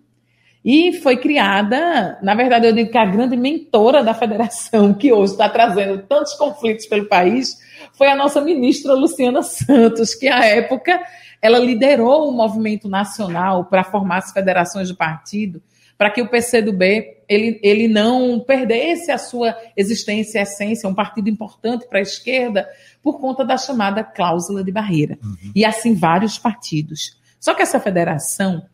E 0.71 0.93
foi 1.01 1.17
criada, 1.17 2.19
na 2.23 2.35
verdade, 2.35 2.67
eu 2.67 2.75
digo 2.75 2.91
que 2.91 2.99
a 2.99 3.07
grande 3.07 3.39
mentora 3.39 4.05
da 4.05 4.13
federação, 4.13 4.93
que 4.93 5.11
hoje 5.11 5.33
está 5.33 5.49
trazendo 5.49 6.03
tantos 6.03 6.35
conflitos 6.35 6.85
pelo 6.85 7.09
país, 7.09 7.57
foi 7.95 8.09
a 8.09 8.15
nossa 8.15 8.39
ministra 8.43 8.93
Luciana 8.93 9.43
Santos, 9.43 10.15
que 10.15 10.29
à 10.29 10.45
época 10.45 11.01
ela 11.41 11.59
liderou 11.59 12.29
o 12.29 12.33
movimento 12.33 12.87
nacional 12.87 13.65
para 13.65 13.83
formar 13.83 14.19
as 14.19 14.31
federações 14.31 14.89
de 14.89 14.95
partido, 14.95 15.63
para 15.97 16.11
que 16.11 16.21
o 16.21 16.29
PCdoB 16.29 17.17
ele, 17.27 17.59
ele 17.63 17.89
não 17.89 18.39
perdesse 18.39 19.11
a 19.11 19.17
sua 19.17 19.57
existência 19.75 20.39
e 20.39 20.43
essência, 20.43 20.87
um 20.87 20.95
partido 20.95 21.31
importante 21.31 21.89
para 21.89 21.99
a 21.99 22.03
esquerda, 22.03 22.69
por 23.03 23.19
conta 23.19 23.43
da 23.43 23.57
chamada 23.57 24.05
cláusula 24.05 24.63
de 24.63 24.71
barreira. 24.71 25.19
Uhum. 25.25 25.51
E 25.57 25.65
assim 25.65 25.95
vários 25.95 26.39
partidos. 26.39 27.19
Só 27.41 27.55
que 27.55 27.63
essa 27.63 27.81
federação 27.81 28.67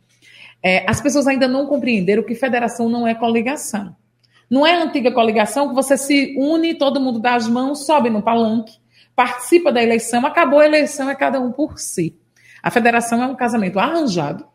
é, 0.64 0.88
as 0.88 0.99
pessoas 0.99 1.26
ainda 1.26 1.47
não 1.47 1.66
compreenderam 1.66 2.23
que 2.23 2.35
federação 2.35 2.88
não 2.88 3.06
é 3.06 3.14
coligação. 3.14 3.94
Não 4.49 4.66
é 4.66 4.75
a 4.75 4.83
antiga 4.83 5.12
coligação 5.12 5.68
que 5.68 5.75
você 5.75 5.97
se 5.99 6.35
une, 6.38 6.75
todo 6.75 7.00
mundo 7.00 7.18
dá 7.18 7.35
as 7.35 7.47
mãos, 7.47 7.85
sobe 7.85 8.09
no 8.09 8.23
palanque, 8.23 8.78
participa 9.14 9.71
da 9.71 9.83
eleição, 9.83 10.25
acabou 10.25 10.61
a 10.61 10.66
eleição, 10.66 11.11
é 11.11 11.14
cada 11.14 11.38
um 11.38 11.52
por 11.52 11.78
si. 11.78 12.18
A 12.62 12.71
federação 12.71 13.23
é 13.23 13.26
um 13.26 13.35
casamento 13.35 13.78
arranjado, 13.78 14.47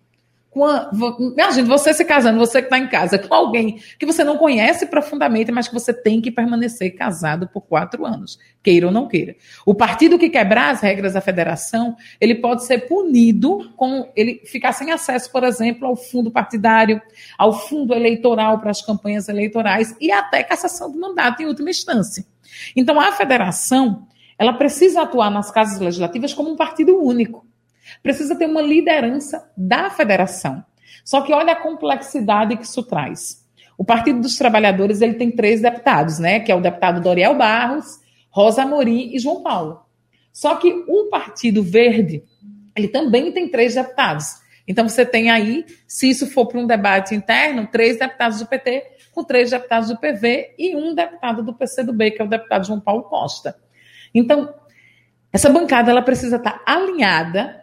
Imagina 0.51 1.67
você 1.67 1.93
se 1.93 2.03
casando, 2.03 2.39
você 2.39 2.59
que 2.59 2.65
está 2.65 2.79
em 2.79 2.87
casa, 2.87 3.19
com 3.19 3.33
alguém 3.33 3.79
que 3.99 4.05
você 4.05 4.23
não 4.23 4.35
conhece 4.35 4.87
profundamente, 4.87 5.51
mas 5.51 5.67
que 5.67 5.73
você 5.73 5.93
tem 5.93 6.19
que 6.19 6.31
permanecer 6.31 6.95
casado 6.95 7.47
por 7.47 7.61
quatro 7.61 8.03
anos, 8.03 8.39
queira 8.63 8.87
ou 8.87 8.91
não 8.91 9.07
queira. 9.07 9.35
O 9.63 9.75
partido 9.75 10.17
que 10.17 10.27
quebrar 10.27 10.71
as 10.71 10.81
regras 10.81 11.13
da 11.13 11.21
federação, 11.21 11.95
ele 12.19 12.33
pode 12.33 12.65
ser 12.65 12.87
punido 12.87 13.71
com 13.75 14.11
ele 14.15 14.41
ficar 14.45 14.71
sem 14.71 14.91
acesso, 14.91 15.31
por 15.31 15.43
exemplo, 15.43 15.87
ao 15.87 15.95
fundo 15.95 16.31
partidário, 16.31 16.99
ao 17.37 17.53
fundo 17.53 17.93
eleitoral 17.93 18.59
para 18.59 18.71
as 18.71 18.81
campanhas 18.81 19.29
eleitorais 19.29 19.95
e 20.01 20.11
até 20.11 20.41
cassação 20.41 20.91
do 20.91 20.99
mandato 20.99 21.43
em 21.43 21.45
última 21.45 21.69
instância. 21.69 22.25
Então, 22.75 22.99
a 22.99 23.11
federação, 23.11 24.07
ela 24.37 24.53
precisa 24.53 25.03
atuar 25.03 25.29
nas 25.29 25.51
casas 25.51 25.79
legislativas 25.79 26.33
como 26.33 26.49
um 26.49 26.55
partido 26.55 26.97
único 26.99 27.48
precisa 28.01 28.35
ter 28.35 28.45
uma 28.45 28.61
liderança 28.61 29.51
da 29.55 29.89
federação. 29.89 30.63
Só 31.03 31.21
que 31.21 31.33
olha 31.33 31.53
a 31.53 31.61
complexidade 31.61 32.57
que 32.57 32.65
isso 32.65 32.83
traz. 32.83 33.45
O 33.77 33.85
Partido 33.85 34.19
dos 34.21 34.37
Trabalhadores 34.37 35.01
ele 35.01 35.13
tem 35.13 35.31
três 35.31 35.61
deputados, 35.61 36.19
né? 36.19 36.39
Que 36.39 36.51
é 36.51 36.55
o 36.55 36.61
deputado 36.61 37.01
Doriel 37.01 37.35
Barros, 37.35 37.85
Rosa 38.29 38.63
Amorim 38.63 39.13
e 39.13 39.19
João 39.19 39.41
Paulo. 39.41 39.81
Só 40.33 40.55
que 40.55 40.71
o 40.87 41.09
Partido 41.09 41.63
Verde 41.63 42.23
ele 42.75 42.87
também 42.87 43.31
tem 43.31 43.49
três 43.49 43.75
deputados. 43.75 44.25
Então 44.67 44.87
você 44.87 45.05
tem 45.05 45.31
aí, 45.31 45.65
se 45.87 46.09
isso 46.09 46.27
for 46.27 46.45
para 46.45 46.59
um 46.59 46.67
debate 46.67 47.15
interno, 47.15 47.67
três 47.67 47.97
deputados 47.97 48.39
do 48.39 48.45
PT 48.45 48.99
com 49.11 49.23
três 49.23 49.49
deputados 49.49 49.89
do 49.89 49.97
PV 49.97 50.55
e 50.57 50.75
um 50.75 50.93
deputado 50.93 51.43
do 51.43 51.53
PCdoB, 51.53 52.11
que 52.11 52.21
é 52.21 52.25
o 52.25 52.29
deputado 52.29 52.65
João 52.65 52.79
Paulo 52.79 53.03
Costa. 53.03 53.55
Então, 54.13 54.53
essa 55.31 55.49
bancada 55.49 55.91
ela 55.91 56.01
precisa 56.01 56.37
estar 56.37 56.61
alinhada 56.65 57.58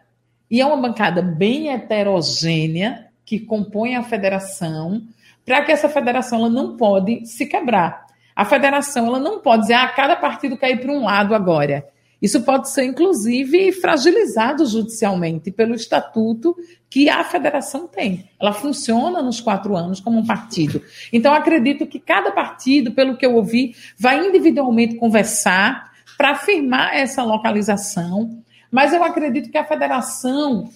e 0.50 0.60
é 0.60 0.66
uma 0.66 0.76
bancada 0.76 1.20
bem 1.20 1.70
heterogênea 1.70 3.06
que 3.24 3.40
compõe 3.40 3.96
a 3.96 4.02
federação, 4.02 5.02
para 5.44 5.64
que 5.64 5.72
essa 5.72 5.88
federação 5.88 6.38
ela 6.38 6.50
não 6.50 6.76
pode 6.76 7.26
se 7.26 7.46
quebrar. 7.46 8.06
A 8.34 8.44
federação 8.44 9.06
ela 9.06 9.18
não 9.18 9.40
pode 9.40 9.62
dizer, 9.62 9.74
ah, 9.74 9.88
cada 9.88 10.14
partido 10.14 10.56
quer 10.56 10.70
ir 10.70 10.80
para 10.80 10.92
um 10.92 11.04
lado 11.04 11.34
agora. 11.34 11.86
Isso 12.20 12.42
pode 12.42 12.70
ser, 12.70 12.84
inclusive, 12.84 13.72
fragilizado 13.72 14.64
judicialmente 14.64 15.50
pelo 15.50 15.74
estatuto 15.74 16.56
que 16.88 17.10
a 17.10 17.22
federação 17.24 17.86
tem. 17.86 18.30
Ela 18.40 18.52
funciona 18.52 19.22
nos 19.22 19.40
quatro 19.40 19.76
anos 19.76 20.00
como 20.00 20.18
um 20.18 20.26
partido. 20.26 20.82
Então, 21.12 21.34
acredito 21.34 21.86
que 21.86 22.00
cada 22.00 22.30
partido, 22.30 22.92
pelo 22.92 23.16
que 23.16 23.26
eu 23.26 23.34
ouvi, 23.34 23.74
vai 23.98 24.26
individualmente 24.26 24.94
conversar 24.96 25.92
para 26.16 26.30
afirmar 26.30 26.96
essa 26.96 27.22
localização 27.22 28.42
mas 28.76 28.92
eu 28.92 29.02
acredito 29.02 29.50
que 29.50 29.56
a 29.56 29.64
federação 29.64 30.68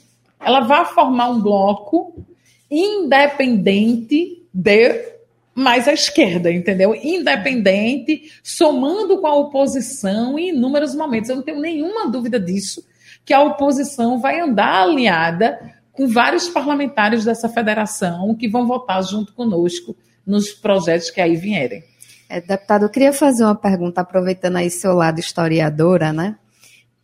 ela 0.42 0.60
vai 0.60 0.86
formar 0.86 1.28
um 1.28 1.42
bloco 1.42 2.24
independente 2.70 4.42
de 4.54 5.04
mais 5.54 5.86
à 5.86 5.92
esquerda, 5.92 6.50
entendeu? 6.50 6.94
Independente, 6.94 8.32
somando 8.42 9.20
com 9.20 9.26
a 9.26 9.36
oposição 9.36 10.38
em 10.38 10.48
inúmeros 10.48 10.94
momentos. 10.94 11.28
Eu 11.28 11.36
não 11.36 11.42
tenho 11.42 11.60
nenhuma 11.60 12.08
dúvida 12.08 12.40
disso, 12.40 12.82
que 13.22 13.34
a 13.34 13.42
oposição 13.42 14.18
vai 14.18 14.40
andar 14.40 14.80
alinhada 14.80 15.60
com 15.92 16.08
vários 16.08 16.48
parlamentares 16.48 17.26
dessa 17.26 17.50
federação 17.50 18.34
que 18.34 18.48
vão 18.48 18.66
votar 18.66 19.02
junto 19.02 19.34
conosco 19.34 19.94
nos 20.26 20.50
projetos 20.54 21.10
que 21.10 21.20
aí 21.20 21.36
vierem. 21.36 21.84
É, 22.30 22.40
deputado, 22.40 22.86
eu 22.86 22.88
queria 22.88 23.12
fazer 23.12 23.44
uma 23.44 23.54
pergunta, 23.54 24.00
aproveitando 24.00 24.56
aí 24.56 24.70
seu 24.70 24.94
lado 24.94 25.20
historiadora, 25.20 26.14
né? 26.14 26.36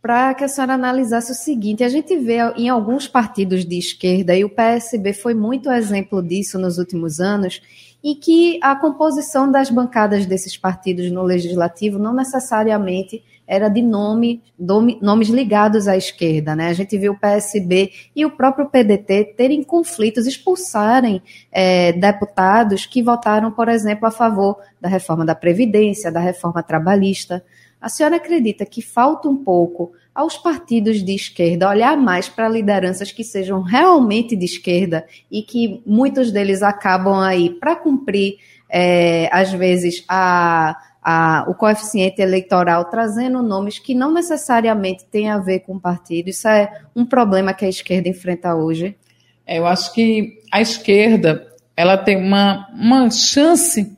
Para 0.01 0.33
que 0.33 0.43
a 0.43 0.47
senhora 0.47 0.73
analisasse 0.73 1.31
o 1.31 1.35
seguinte: 1.35 1.83
a 1.83 1.89
gente 1.89 2.17
vê 2.17 2.37
em 2.55 2.69
alguns 2.69 3.07
partidos 3.07 3.65
de 3.65 3.77
esquerda, 3.77 4.35
e 4.35 4.43
o 4.43 4.49
PSB 4.49 5.13
foi 5.13 5.33
muito 5.33 5.71
exemplo 5.71 6.21
disso 6.21 6.57
nos 6.59 6.77
últimos 6.77 7.19
anos, 7.19 7.61
e 8.03 8.15
que 8.15 8.59
a 8.61 8.75
composição 8.75 9.51
das 9.51 9.69
bancadas 9.69 10.25
desses 10.25 10.55
partidos 10.55 11.11
no 11.11 11.23
legislativo 11.23 11.97
não 11.99 12.13
necessariamente 12.13 13.23
era 13.47 13.69
de 13.69 13.81
nome, 13.81 14.43
nome, 14.59 14.99
nomes 15.01 15.29
ligados 15.29 15.87
à 15.87 15.95
esquerda. 15.95 16.53
Né? 16.53 16.67
A 16.67 16.73
gente 16.73 16.97
viu 16.97 17.13
o 17.13 17.19
PSB 17.19 17.91
e 18.13 18.25
o 18.25 18.31
próprio 18.31 18.69
PDT 18.69 19.35
terem 19.37 19.63
conflitos, 19.63 20.27
expulsarem 20.27 21.21
é, 21.49 21.93
deputados 21.93 22.85
que 22.85 23.01
votaram, 23.01 23.49
por 23.51 23.69
exemplo, 23.69 24.05
a 24.05 24.11
favor 24.11 24.57
da 24.81 24.89
reforma 24.89 25.25
da 25.25 25.33
Previdência, 25.33 26.11
da 26.11 26.19
reforma 26.19 26.61
trabalhista. 26.61 27.41
A 27.79 27.89
senhora 27.89 28.15
acredita 28.15 28.65
que 28.65 28.81
falta 28.81 29.29
um 29.29 29.37
pouco 29.37 29.91
aos 30.13 30.35
partidos 30.35 31.03
de 31.03 31.13
esquerda 31.13 31.69
olhar 31.69 31.95
mais 31.95 32.27
para 32.27 32.49
lideranças 32.49 33.11
que 33.11 33.23
sejam 33.23 33.61
realmente 33.61 34.35
de 34.35 34.45
esquerda 34.45 35.05
e 35.31 35.43
que 35.43 35.83
muitos 35.85 36.31
deles 36.31 36.63
acabam 36.63 37.19
aí 37.19 37.51
para 37.51 37.75
cumprir, 37.75 38.37
é, 38.67 39.29
às 39.31 39.53
vezes, 39.53 40.03
a, 40.09 40.75
a, 41.03 41.45
o 41.47 41.53
coeficiente 41.53 42.19
eleitoral, 42.19 42.85
trazendo 42.85 43.43
nomes 43.43 43.77
que 43.77 43.93
não 43.93 44.11
necessariamente 44.11 45.05
têm 45.05 45.29
a 45.29 45.37
ver 45.37 45.59
com 45.59 45.75
o 45.75 45.79
partido. 45.79 46.29
Isso 46.29 46.47
é 46.47 46.81
um 46.95 47.05
problema 47.05 47.53
que 47.53 47.63
a 47.63 47.69
esquerda 47.69 48.09
enfrenta 48.09 48.55
hoje. 48.55 48.97
É, 49.45 49.59
eu 49.59 49.67
acho 49.67 49.93
que 49.93 50.41
a 50.51 50.59
esquerda 50.59 51.47
ela 51.75 51.95
tem 51.95 52.17
uma, 52.17 52.67
uma 52.73 53.09
chance 53.11 53.95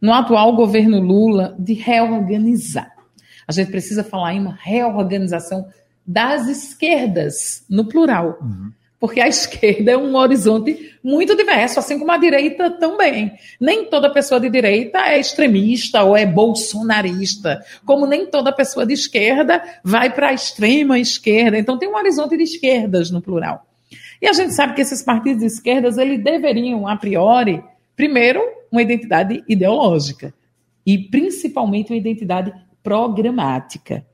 no 0.00 0.14
atual 0.14 0.56
governo 0.56 0.98
Lula 0.98 1.54
de 1.58 1.74
reorganizar. 1.74 2.97
A 3.48 3.52
gente 3.52 3.70
precisa 3.70 4.04
falar 4.04 4.34
em 4.34 4.40
uma 4.40 4.58
reorganização 4.60 5.66
das 6.06 6.46
esquerdas, 6.48 7.64
no 7.68 7.86
plural. 7.86 8.38
Uhum. 8.40 8.72
porque 9.00 9.20
a 9.20 9.28
esquerda 9.28 9.92
é 9.92 9.96
um 9.96 10.14
horizonte 10.16 10.94
muito 11.02 11.34
diverso, 11.34 11.78
assim 11.78 11.98
como 11.98 12.12
a 12.12 12.18
direita 12.18 12.70
também. 12.72 13.32
Nem 13.58 13.86
toda 13.86 14.12
pessoa 14.12 14.38
de 14.38 14.50
direita 14.50 14.98
é 14.98 15.18
extremista 15.18 16.02
ou 16.02 16.16
é 16.16 16.26
bolsonarista, 16.26 17.64
como 17.86 18.06
nem 18.06 18.26
toda 18.26 18.52
pessoa 18.52 18.84
de 18.84 18.92
esquerda 18.92 19.62
vai 19.82 20.12
para 20.12 20.28
a 20.28 20.32
extrema 20.34 20.98
esquerda. 20.98 21.56
Então 21.58 21.78
tem 21.78 21.88
um 21.88 21.96
horizonte 21.96 22.36
de 22.36 22.42
esquerdas 22.42 23.10
no 23.10 23.22
plural. 23.22 23.64
E 24.20 24.26
a 24.26 24.32
gente 24.32 24.52
sabe 24.52 24.74
que 24.74 24.80
esses 24.82 25.02
partidos 25.02 25.40
de 25.40 25.46
esquerdas, 25.46 25.96
eles 25.96 26.22
deveriam, 26.22 26.86
a 26.88 26.96
priori, 26.96 27.62
primeiro, 27.94 28.42
uma 28.70 28.82
identidade 28.82 29.42
ideológica 29.48 30.34
e 30.84 30.98
principalmente 30.98 31.92
uma 31.92 31.98
identidade 31.98 32.52
programática. 32.82 34.06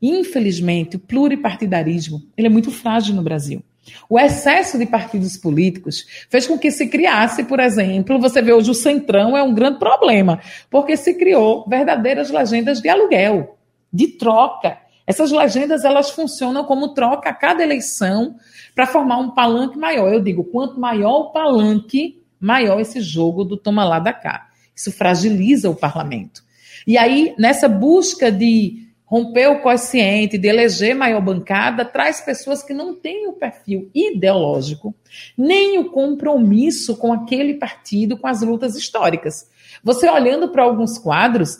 Infelizmente, 0.00 0.96
o 0.96 1.00
pluripartidarismo 1.00 2.22
ele 2.36 2.46
é 2.46 2.50
muito 2.50 2.70
frágil 2.70 3.14
no 3.14 3.22
Brasil. 3.22 3.62
O 4.08 4.18
excesso 4.18 4.78
de 4.78 4.86
partidos 4.86 5.36
políticos 5.36 6.04
fez 6.28 6.46
com 6.46 6.58
que 6.58 6.70
se 6.70 6.88
criasse, 6.88 7.44
por 7.44 7.60
exemplo, 7.60 8.20
você 8.20 8.40
vê 8.40 8.52
hoje 8.52 8.70
o 8.70 8.74
Centrão 8.74 9.36
é 9.36 9.42
um 9.42 9.54
grande 9.54 9.78
problema, 9.78 10.40
porque 10.70 10.96
se 10.96 11.14
criou 11.14 11.66
verdadeiras 11.68 12.30
legendas 12.30 12.80
de 12.80 12.88
aluguel, 12.88 13.58
de 13.92 14.08
troca. 14.08 14.78
Essas 15.06 15.32
legendas 15.32 15.84
elas 15.84 16.10
funcionam 16.10 16.64
como 16.64 16.94
troca 16.94 17.30
a 17.30 17.34
cada 17.34 17.62
eleição 17.62 18.36
para 18.74 18.86
formar 18.86 19.18
um 19.18 19.30
palanque 19.30 19.78
maior. 19.78 20.12
Eu 20.12 20.22
digo, 20.22 20.44
quanto 20.44 20.78
maior 20.78 21.16
o 21.18 21.32
palanque, 21.32 22.22
maior 22.38 22.80
esse 22.80 23.00
jogo 23.00 23.44
do 23.44 23.56
toma 23.56 23.84
lá 23.84 23.98
da 23.98 24.12
cá. 24.12 24.48
Isso 24.74 24.92
fragiliza 24.92 25.68
o 25.68 25.74
parlamento. 25.74 26.42
E 26.86 26.96
aí, 26.98 27.34
nessa 27.38 27.68
busca 27.68 28.30
de 28.30 28.90
romper 29.10 29.48
o 29.48 29.60
quociente, 29.60 30.38
de 30.38 30.46
eleger 30.46 30.94
maior 30.94 31.20
bancada, 31.20 31.84
traz 31.84 32.20
pessoas 32.20 32.62
que 32.62 32.72
não 32.72 32.94
têm 32.94 33.26
o 33.26 33.32
perfil 33.32 33.90
ideológico, 33.92 34.94
nem 35.36 35.78
o 35.78 35.90
compromisso 35.90 36.96
com 36.96 37.12
aquele 37.12 37.54
partido, 37.54 38.16
com 38.16 38.28
as 38.28 38.40
lutas 38.40 38.76
históricas. 38.76 39.50
Você 39.82 40.08
olhando 40.08 40.50
para 40.50 40.62
alguns 40.62 40.96
quadros, 40.96 41.58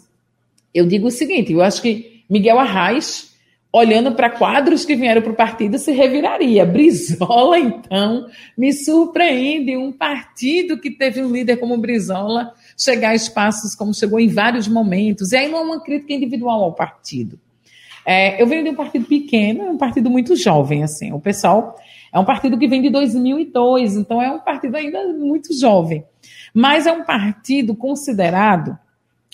eu 0.73 0.87
digo 0.87 1.09
o 1.09 1.11
seguinte: 1.11 1.53
eu 1.53 1.61
acho 1.61 1.83
que 1.83 2.23
Miguel 2.31 2.61
Arraes, 2.61 3.35
olhando 3.73 4.13
para 4.13 4.31
quadros 4.31 4.85
que 4.85 4.95
vieram 4.95 5.21
para 5.21 5.33
o 5.33 5.37
partido, 5.37 5.77
se 5.77 5.91
reviraria. 5.91 6.65
Brizola, 6.65 7.59
então, 7.59 8.29
me 8.57 8.73
surpreende 8.73 9.77
um 9.77 9.91
partido 9.91 10.79
que 10.79 10.93
teve 10.93 11.21
um 11.21 11.33
líder 11.33 11.57
como 11.57 11.77
Brizola 11.77 12.55
chegar 12.81 13.11
a 13.11 13.15
espaços 13.15 13.75
como 13.75 13.93
chegou 13.93 14.19
em 14.19 14.29
vários 14.29 14.67
momentos. 14.67 15.33
E 15.33 15.37
aí 15.37 15.49
não 15.51 15.59
é 15.59 15.63
uma 15.63 15.81
crítica 15.83 16.15
individual 16.15 16.63
ao 16.65 16.73
partido. 16.73 17.39
É, 18.07 18.41
eu 18.41 18.47
venho 18.47 18.65
de 18.65 18.71
um 18.71 18.75
partido 18.75 19.05
pequeno, 19.05 19.71
um 19.71 19.77
partido 19.77 20.09
muito 20.09 20.35
jovem, 20.35 20.83
assim. 20.83 21.13
O 21.13 21.21
pessoal 21.21 21.77
é 22.13 22.19
um 22.19 22.25
partido 22.25 22.59
que 22.59 22.67
vem 22.67 22.81
de 22.81 22.91
2002, 22.91 23.97
então 23.97 24.23
é 24.23 24.31
um 24.31 24.41
partido 24.41 24.77
ainda 24.77 25.13
muito 25.13 25.53
jovem. 25.59 26.05
Mas 26.55 26.87
é 26.87 26.93
um 26.93 27.05
partido 27.05 27.75
considerado 27.75 28.79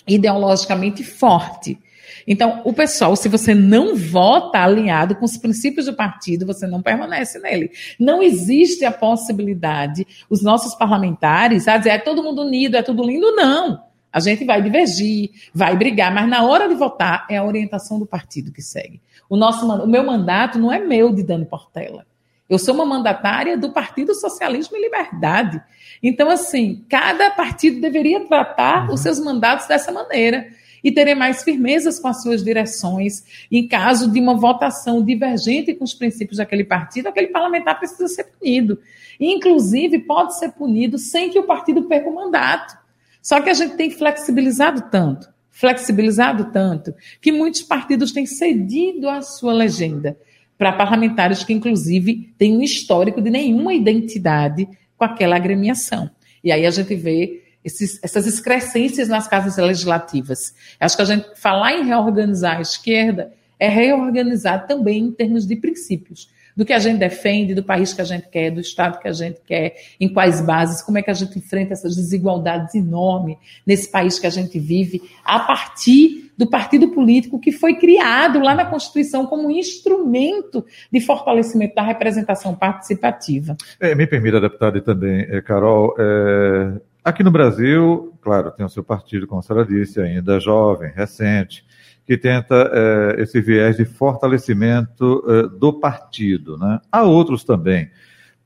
ideologicamente 0.07 1.03
forte. 1.03 1.79
Então, 2.27 2.61
o 2.65 2.73
pessoal, 2.73 3.15
se 3.15 3.29
você 3.29 3.55
não 3.55 3.95
vota 3.95 4.59
alinhado 4.59 5.15
com 5.15 5.23
os 5.23 5.37
princípios 5.37 5.85
do 5.85 5.93
partido, 5.95 6.45
você 6.45 6.67
não 6.67 6.81
permanece 6.81 7.39
nele. 7.39 7.71
Não 7.97 8.21
existe 8.21 8.83
a 8.83 8.91
possibilidade, 8.91 10.05
os 10.29 10.43
nossos 10.43 10.75
parlamentares, 10.75 11.69
a 11.69 11.77
dizer, 11.77 11.91
é 11.91 11.97
todo 11.97 12.21
mundo 12.21 12.41
unido, 12.41 12.75
é 12.75 12.83
tudo 12.83 13.01
lindo, 13.01 13.31
não. 13.31 13.81
A 14.11 14.19
gente 14.19 14.43
vai 14.43 14.61
divergir, 14.61 15.29
vai 15.53 15.77
brigar, 15.77 16.13
mas 16.13 16.27
na 16.27 16.43
hora 16.43 16.67
de 16.67 16.75
votar 16.75 17.25
é 17.29 17.37
a 17.37 17.45
orientação 17.45 17.97
do 17.97 18.05
partido 18.05 18.51
que 18.51 18.61
segue. 18.61 18.99
O, 19.29 19.37
nosso, 19.37 19.65
o 19.65 19.87
meu 19.87 20.03
mandato 20.03 20.59
não 20.59 20.71
é 20.71 20.79
meu 20.79 21.13
de 21.13 21.23
Dani 21.23 21.45
Portela. 21.45 22.05
Eu 22.49 22.59
sou 22.59 22.73
uma 22.73 22.85
mandatária 22.85 23.57
do 23.57 23.71
Partido 23.71 24.13
Socialismo 24.13 24.75
e 24.75 24.81
Liberdade. 24.81 25.61
Então, 26.01 26.29
assim, 26.29 26.83
cada 26.89 27.31
partido 27.31 27.79
deveria 27.79 28.25
tratar 28.25 28.89
os 28.89 29.01
seus 29.01 29.19
mandatos 29.19 29.67
dessa 29.67 29.91
maneira 29.91 30.47
e 30.87 30.91
terem 30.93 31.15
mais 31.15 31.43
firmezas 31.43 31.99
com 31.99 32.07
as 32.07 32.21
suas 32.23 32.41
direções. 32.41 33.21
Em 33.51 33.67
caso 33.67 34.09
de 34.09 34.21
uma 34.21 34.35
votação 34.35 35.03
divergente 35.03 35.73
com 35.73 35.83
os 35.83 35.93
princípios 35.93 36.37
daquele 36.37 36.63
partido, 36.63 37.07
aquele 37.07 37.27
parlamentar 37.27 37.77
precisa 37.77 38.07
ser 38.07 38.23
punido. 38.23 38.79
Inclusive, 39.19 39.99
pode 39.99 40.39
ser 40.39 40.53
punido 40.53 40.97
sem 40.97 41.29
que 41.29 41.37
o 41.37 41.43
partido 41.43 41.83
perca 41.89 42.09
o 42.09 42.15
mandato. 42.15 42.77
Só 43.21 43.41
que 43.41 43.49
a 43.49 43.53
gente 43.53 43.75
tem 43.75 43.89
flexibilizado 43.89 44.89
tanto, 44.89 45.27
flexibilizado 45.51 46.53
tanto, 46.53 46.95
que 47.19 47.33
muitos 47.33 47.63
partidos 47.63 48.13
têm 48.13 48.25
cedido 48.25 49.09
a 49.09 49.21
sua 49.21 49.51
legenda 49.51 50.17
para 50.57 50.71
parlamentares 50.71 51.43
que, 51.43 51.51
inclusive, 51.51 52.33
têm 52.37 52.55
um 52.55 52.61
histórico 52.61 53.21
de 53.21 53.29
nenhuma 53.29 53.73
identidade 53.73 54.65
com 54.95 55.03
aquela 55.03 55.35
agremiação. 55.35 56.09
E 56.41 56.49
aí 56.49 56.65
a 56.65 56.71
gente 56.71 56.95
vê 56.95 57.43
esses, 57.67 57.99
essas 58.01 58.25
excrescências 58.25 59.09
nas 59.09 59.27
casas 59.27 59.57
legislativas. 59.57 60.55
Acho 60.79 60.95
que 60.95 61.01
a 61.01 61.05
gente 61.05 61.27
falar 61.35 61.73
em 61.73 61.85
reorganizar 61.85 62.57
a 62.57 62.61
esquerda 62.61 63.33
é 63.59 63.67
reorganizar 63.67 64.65
também 64.65 64.99
em 64.99 65.11
termos 65.11 65.45
de 65.45 65.55
princípios 65.55 66.29
do 66.55 66.65
que 66.65 66.73
a 66.73 66.79
gente 66.79 66.97
defende, 66.97 67.53
do 67.53 67.63
país 67.63 67.93
que 67.93 68.01
a 68.01 68.03
gente 68.03 68.27
quer, 68.29 68.49
do 68.49 68.59
Estado 68.59 68.99
que 68.99 69.07
a 69.07 69.13
gente 69.13 69.39
quer, 69.45 69.75
em 69.99 70.11
quais 70.11 70.41
bases, 70.41 70.81
como 70.81 70.97
é 70.97 71.03
que 71.03 71.11
a 71.11 71.13
gente 71.13 71.37
enfrenta 71.37 71.73
essas 71.73 71.95
desigualdades 71.95 72.73
enormes 72.73 73.37
nesse 73.63 73.91
país 73.91 74.17
que 74.17 74.25
a 74.25 74.31
gente 74.31 74.57
vive, 74.57 75.03
a 75.23 75.39
partir 75.41 76.31
do 76.35 76.47
partido 76.47 76.87
político 76.87 77.39
que 77.39 77.51
foi 77.51 77.75
criado 77.75 78.39
lá 78.39 78.55
na 78.55 78.65
Constituição 78.65 79.27
como 79.27 79.51
instrumento 79.51 80.65
de 80.91 80.99
fortalecimento 80.99 81.75
da 81.75 81.83
representação 81.83 82.55
participativa. 82.55 83.55
É, 83.79 83.93
me 83.93 84.07
permita, 84.07 84.41
deputada, 84.41 84.79
e 84.79 84.81
também, 84.81 85.27
é, 85.29 85.41
Carol, 85.41 85.93
é, 85.99 86.73
aqui 87.07 87.23
no 87.23 87.31
Brasil, 87.31 88.13
claro, 88.21 88.51
tem 88.51 88.65
o 88.65 88.69
seu 88.69 88.83
partido, 88.83 89.27
como 89.27 89.39
a 89.39 89.41
senhora 89.41 89.65
disse, 89.65 90.01
ainda 90.01 90.39
jovem, 90.39 90.91
recente, 90.93 91.65
que 92.05 92.17
tenta 92.17 92.69
é, 92.73 93.21
esse 93.21 93.41
viés 93.41 93.77
de 93.77 93.85
fortalecimento 93.85 95.23
é, 95.27 95.57
do 95.57 95.73
partido. 95.73 96.57
Né? 96.57 96.79
Há 96.91 97.03
outros 97.03 97.43
também, 97.43 97.89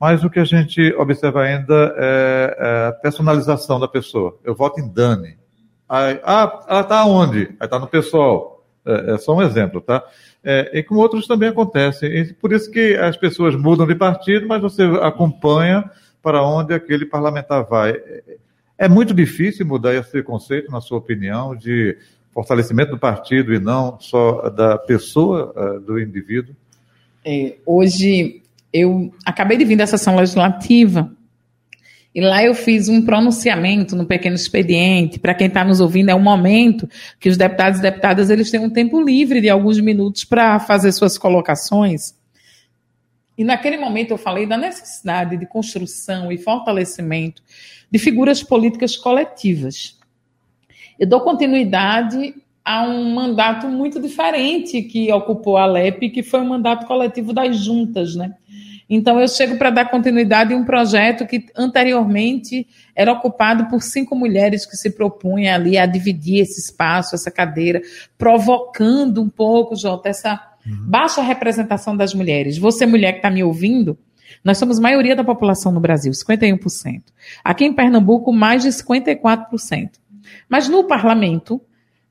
mas 0.00 0.24
o 0.24 0.30
que 0.30 0.40
a 0.40 0.44
gente 0.44 0.92
observa 0.94 1.42
ainda 1.42 1.94
é, 1.96 2.56
é 2.58 2.88
a 2.88 2.92
personalização 2.92 3.78
da 3.78 3.86
pessoa. 3.86 4.38
Eu 4.44 4.54
voto 4.54 4.80
em 4.80 4.88
Dani. 4.88 5.36
Aí, 5.88 6.20
ah, 6.24 6.64
ela 6.68 6.80
está 6.80 7.04
onde? 7.04 7.54
Aí 7.60 7.66
está 7.66 7.78
no 7.78 7.86
pessoal. 7.86 8.64
É, 8.84 9.14
é, 9.14 9.18
só 9.18 9.36
um 9.36 9.42
exemplo, 9.42 9.80
tá? 9.80 10.02
É, 10.42 10.76
e 10.76 10.82
com 10.82 10.96
outros 10.96 11.26
também 11.26 11.48
acontece. 11.48 12.06
E 12.06 12.32
por 12.34 12.52
isso 12.52 12.70
que 12.70 12.96
as 12.96 13.16
pessoas 13.16 13.54
mudam 13.54 13.86
de 13.86 13.94
partido, 13.94 14.46
mas 14.48 14.60
você 14.60 14.82
acompanha 15.00 15.88
para 16.20 16.42
onde 16.42 16.74
aquele 16.74 17.06
parlamentar 17.06 17.64
vai. 17.64 17.92
É 18.82 18.88
muito 18.88 19.14
difícil 19.14 19.64
mudar 19.64 19.94
esse 19.94 20.24
conceito, 20.24 20.68
na 20.68 20.80
sua 20.80 20.98
opinião, 20.98 21.54
de 21.54 21.96
fortalecimento 22.34 22.90
do 22.90 22.98
partido 22.98 23.54
e 23.54 23.60
não 23.60 23.96
só 24.00 24.50
da 24.50 24.76
pessoa, 24.76 25.54
uh, 25.56 25.80
do 25.80 26.00
indivíduo? 26.00 26.52
É, 27.24 27.58
hoje, 27.64 28.42
eu 28.72 29.14
acabei 29.24 29.56
de 29.56 29.64
vir 29.64 29.76
da 29.76 29.86
sessão 29.86 30.16
legislativa 30.16 31.12
e 32.12 32.20
lá 32.20 32.42
eu 32.42 32.56
fiz 32.56 32.88
um 32.88 33.02
pronunciamento 33.02 33.94
no 33.94 34.04
pequeno 34.04 34.34
expediente. 34.34 35.20
Para 35.20 35.36
quem 35.36 35.46
está 35.46 35.62
nos 35.62 35.78
ouvindo, 35.78 36.08
é 36.08 36.14
um 36.16 36.20
momento 36.20 36.88
que 37.20 37.28
os 37.28 37.36
deputados 37.36 37.78
e 37.78 37.82
deputadas 37.82 38.30
eles 38.30 38.50
têm 38.50 38.58
um 38.58 38.68
tempo 38.68 39.00
livre 39.00 39.40
de 39.40 39.48
alguns 39.48 39.78
minutos 39.78 40.24
para 40.24 40.58
fazer 40.58 40.90
suas 40.90 41.16
colocações. 41.16 42.20
E 43.38 43.44
naquele 43.44 43.76
momento 43.76 44.10
eu 44.10 44.18
falei 44.18 44.44
da 44.44 44.58
necessidade 44.58 45.36
de 45.36 45.46
construção 45.46 46.32
e 46.32 46.36
fortalecimento 46.36 47.44
de 47.92 47.98
figuras 47.98 48.42
políticas 48.42 48.96
coletivas. 48.96 49.98
Eu 50.98 51.06
dou 51.06 51.20
continuidade 51.20 52.34
a 52.64 52.84
um 52.84 53.12
mandato 53.14 53.68
muito 53.68 54.00
diferente 54.00 54.82
que 54.82 55.12
ocupou 55.12 55.58
a 55.58 55.66
LEP, 55.66 56.08
que 56.08 56.22
foi 56.22 56.40
o 56.40 56.44
um 56.44 56.48
mandato 56.48 56.86
coletivo 56.86 57.32
das 57.34 57.58
juntas, 57.58 58.14
né? 58.14 58.34
Então 58.88 59.20
eu 59.20 59.28
chego 59.28 59.56
para 59.56 59.70
dar 59.70 59.90
continuidade 59.90 60.54
a 60.54 60.56
um 60.56 60.64
projeto 60.64 61.26
que 61.26 61.46
anteriormente 61.56 62.66
era 62.94 63.12
ocupado 63.12 63.66
por 63.66 63.82
cinco 63.82 64.14
mulheres 64.14 64.66
que 64.66 64.76
se 64.76 64.90
propunham 64.90 65.54
ali 65.54 65.76
a 65.78 65.86
dividir 65.86 66.40
esse 66.40 66.60
espaço, 66.60 67.14
essa 67.14 67.30
cadeira, 67.30 67.80
provocando 68.16 69.22
um 69.22 69.28
pouco, 69.28 69.76
Jota, 69.76 70.08
essa 70.08 70.40
uhum. 70.66 70.86
baixa 70.88 71.22
representação 71.22 71.96
das 71.96 72.14
mulheres. 72.14 72.58
Você, 72.58 72.86
mulher 72.86 73.12
que 73.12 73.18
está 73.18 73.30
me 73.30 73.42
ouvindo, 73.42 73.98
nós 74.42 74.58
somos 74.58 74.78
maioria 74.78 75.16
da 75.16 75.24
população 75.24 75.72
no 75.72 75.80
Brasil, 75.80 76.12
51%. 76.12 77.02
Aqui 77.42 77.64
em 77.64 77.72
Pernambuco, 77.72 78.32
mais 78.32 78.62
de 78.62 78.68
54%. 78.68 79.90
Mas 80.48 80.68
no 80.68 80.84
parlamento, 80.84 81.60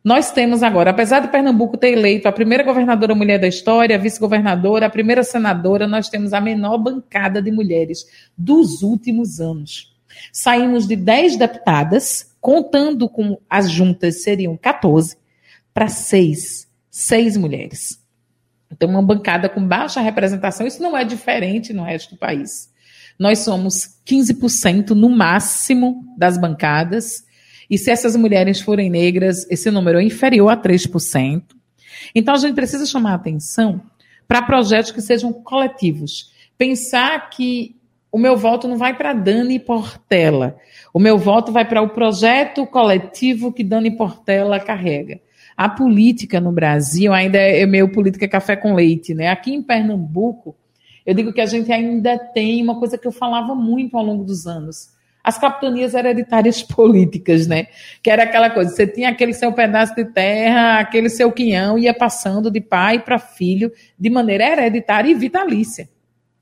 nós 0.03 0.31
temos 0.31 0.63
agora, 0.63 0.89
apesar 0.89 1.19
de 1.19 1.27
Pernambuco 1.27 1.77
ter 1.77 1.93
eleito 1.93 2.27
a 2.27 2.31
primeira 2.31 2.63
governadora 2.63 3.13
mulher 3.13 3.39
da 3.39 3.47
história, 3.47 3.95
a 3.95 3.99
vice-governadora, 3.99 4.88
a 4.88 4.89
primeira 4.89 5.23
senadora, 5.23 5.88
nós 5.88 6.10
temos 6.10 6.34
a 6.34 6.41
menor 6.41 6.79
bancada 6.79 7.41
de 7.41 7.51
mulheres 7.51 8.05
dos 8.36 8.81
últimos 8.81 9.39
anos. 9.39 9.95
Saímos 10.31 10.88
de 10.88 10.95
10 10.95 11.38
deputadas, 11.38 12.36
contando 12.41 13.07
com 13.07 13.38
as 13.47 13.69
juntas 13.69 14.23
seriam 14.23 14.57
14, 14.57 15.15
para 15.71 15.88
6. 15.88 16.67
6 16.89 17.38
mulheres. 17.38 18.01
Então, 18.82 18.89
uma 18.89 19.04
bancada 19.04 19.48
com 19.48 19.63
baixa 19.63 20.02
representação, 20.02 20.65
isso 20.65 20.82
não 20.82 20.98
é 20.98 21.04
diferente 21.04 21.72
no 21.72 21.84
resto 21.84 22.15
do 22.15 22.17
país. 22.17 22.67
nós 23.20 23.38
somos 23.38 24.02
15% 24.08 24.89
no 24.96 25.08
máximo 25.08 26.04
das 26.17 26.36
bancadas. 26.36 27.24
E 27.70 27.78
se 27.78 27.91
essas 27.91 28.15
mulheres 28.15 28.60
forem 28.60 28.89
negras, 28.89 29.46
esse 29.52 29.70
número 29.70 30.00
é 30.00 30.04
inferior 30.04 30.50
a 30.50 30.58
3%. 30.58 31.44
Então 32.15 32.34
a 32.34 32.38
gente 32.39 32.56
precisa 32.56 32.88
chamar 32.88 33.13
atenção 33.13 33.84
para 34.28 34.41
projetos 34.41 34.89
que 34.89 35.00
sejam 35.00 35.32
coletivos. 35.32 36.32
Pensar 36.58 37.30
que 37.30 37.76
o 38.12 38.17
meu 38.17 38.36
voto 38.36 38.67
não 38.67 38.78
vai 38.78 38.98
para 38.98 39.13
Dani 39.13 39.60
Portela. 39.60 40.58
O 40.91 40.98
meu 40.98 41.20
voto 41.20 41.52
vai 41.52 41.67
para 41.67 41.84
o 41.84 41.89
projeto 41.89 42.65
coletivo 42.65 43.54
que 43.54 43.63
Dani 43.63 43.96
Portela 43.96 44.60
carrega. 44.60 45.22
A 45.62 45.69
política 45.69 46.41
no 46.41 46.52
Brasil 46.52 47.13
ainda 47.13 47.38
é 47.38 47.67
meio 47.67 47.88
política 47.88 48.28
café 48.28 48.56
com 48.56 48.74
leite, 48.74 49.13
né? 49.13 49.28
Aqui 49.28 49.54
em 49.54 49.62
Pernambuco, 49.62 50.56
eu 51.06 51.13
digo 51.13 51.32
que 51.32 51.39
a 51.39 51.45
gente 51.45 51.71
ainda 51.71 52.17
tem 52.17 52.63
uma 52.63 52.80
coisa 52.80 52.97
que 52.97 53.06
eu 53.06 53.12
falava 53.12 53.54
muito 53.54 53.95
ao 53.95 54.04
longo 54.04 54.24
dos 54.24 54.47
anos. 54.47 54.89
As 55.24 55.38
capitanias 55.38 55.93
hereditárias 55.93 56.63
políticas, 56.65 57.45
né? 57.45 57.67
Que 58.02 58.10
era 58.10 58.24
aquela 58.24 58.50
coisa, 58.50 58.71
você 58.71 58.88
tinha 58.88 59.10
aquele 59.10 59.34
seu 59.34 59.54
pedaço 59.54 59.93
de 59.93 60.04
terra, 60.06 60.80
aquele 60.80 61.10
seu 61.10 61.32
quinhão, 61.32 61.78
ia 61.78 61.93
passando 61.93 62.50
de 62.50 62.60
pai 62.60 62.97
para 62.97 63.19
filho 63.19 63.71
de 64.00 64.10
maneira 64.10 64.43
hereditária 64.43 65.12
e 65.12 65.13
vitalícia. 65.13 65.88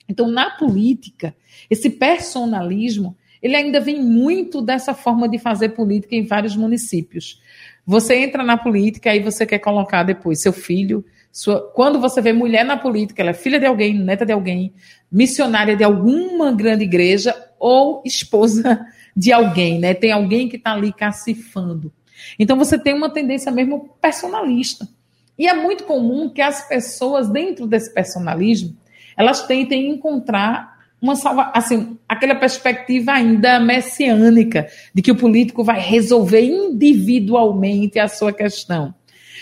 Então, 0.08 0.32
na 0.32 0.52
política, 0.52 1.36
esse 1.70 1.90
personalismo, 1.90 3.18
ele 3.42 3.58
ainda 3.58 3.82
vem 3.82 4.02
muito 4.02 4.62
dessa 4.62 4.94
forma 4.94 5.28
de 5.28 5.38
fazer 5.38 5.70
política 5.70 6.16
em 6.16 6.26
vários 6.26 6.56
municípios. 6.56 7.42
Você 7.90 8.18
entra 8.18 8.44
na 8.44 8.56
política 8.56 9.16
e 9.16 9.20
você 9.20 9.48
quer 9.48 9.58
colocar 9.58 10.04
depois 10.04 10.44
seu 10.44 10.54
filho, 10.54 11.04
sua... 11.32 11.72
quando 11.74 12.00
você 12.00 12.22
vê 12.22 12.32
mulher 12.32 12.64
na 12.64 12.78
política, 12.78 13.20
ela 13.20 13.32
é 13.32 13.34
filha 13.34 13.60
de 13.60 13.66
alguém, 13.66 13.98
neta 13.98 14.24
de 14.24 14.32
alguém, 14.32 14.76
missionária 15.12 15.76
de 15.76 15.84
alguma 15.84 16.52
grande 16.52 16.84
igreja 16.84 17.34
ou 17.58 18.04
esposa 18.06 18.86
de 19.18 19.34
alguém, 19.34 19.80
né? 19.80 19.96
Tem 19.96 20.12
alguém 20.12 20.48
que 20.48 20.56
está 20.58 20.74
ali 20.74 20.94
cacifando. 20.94 21.92
Então 22.38 22.56
você 22.56 22.78
tem 22.78 22.94
uma 22.94 23.10
tendência 23.10 23.52
mesmo 23.52 23.90
personalista. 24.00 24.88
E 25.36 25.48
é 25.48 25.56
muito 25.56 25.84
comum 25.86 26.30
que 26.30 26.44
as 26.44 26.68
pessoas, 26.70 27.28
dentro 27.28 27.66
desse 27.66 27.92
personalismo, 27.92 28.78
elas 29.18 29.48
tentem 29.48 29.90
encontrar 29.90 30.78
uma 31.02 31.16
salva, 31.16 31.52
assim, 31.54 31.98
aquela 32.08 32.36
perspectiva 32.36 33.14
ainda 33.14 33.60
messiânica 33.60 34.68
de 34.94 35.02
que 35.02 35.12
o 35.12 35.16
político 35.16 35.64
vai 35.64 35.80
resolver 35.80 36.42
individualmente 36.42 38.00
a 38.00 38.08
sua 38.08 38.34
questão. 38.34 38.94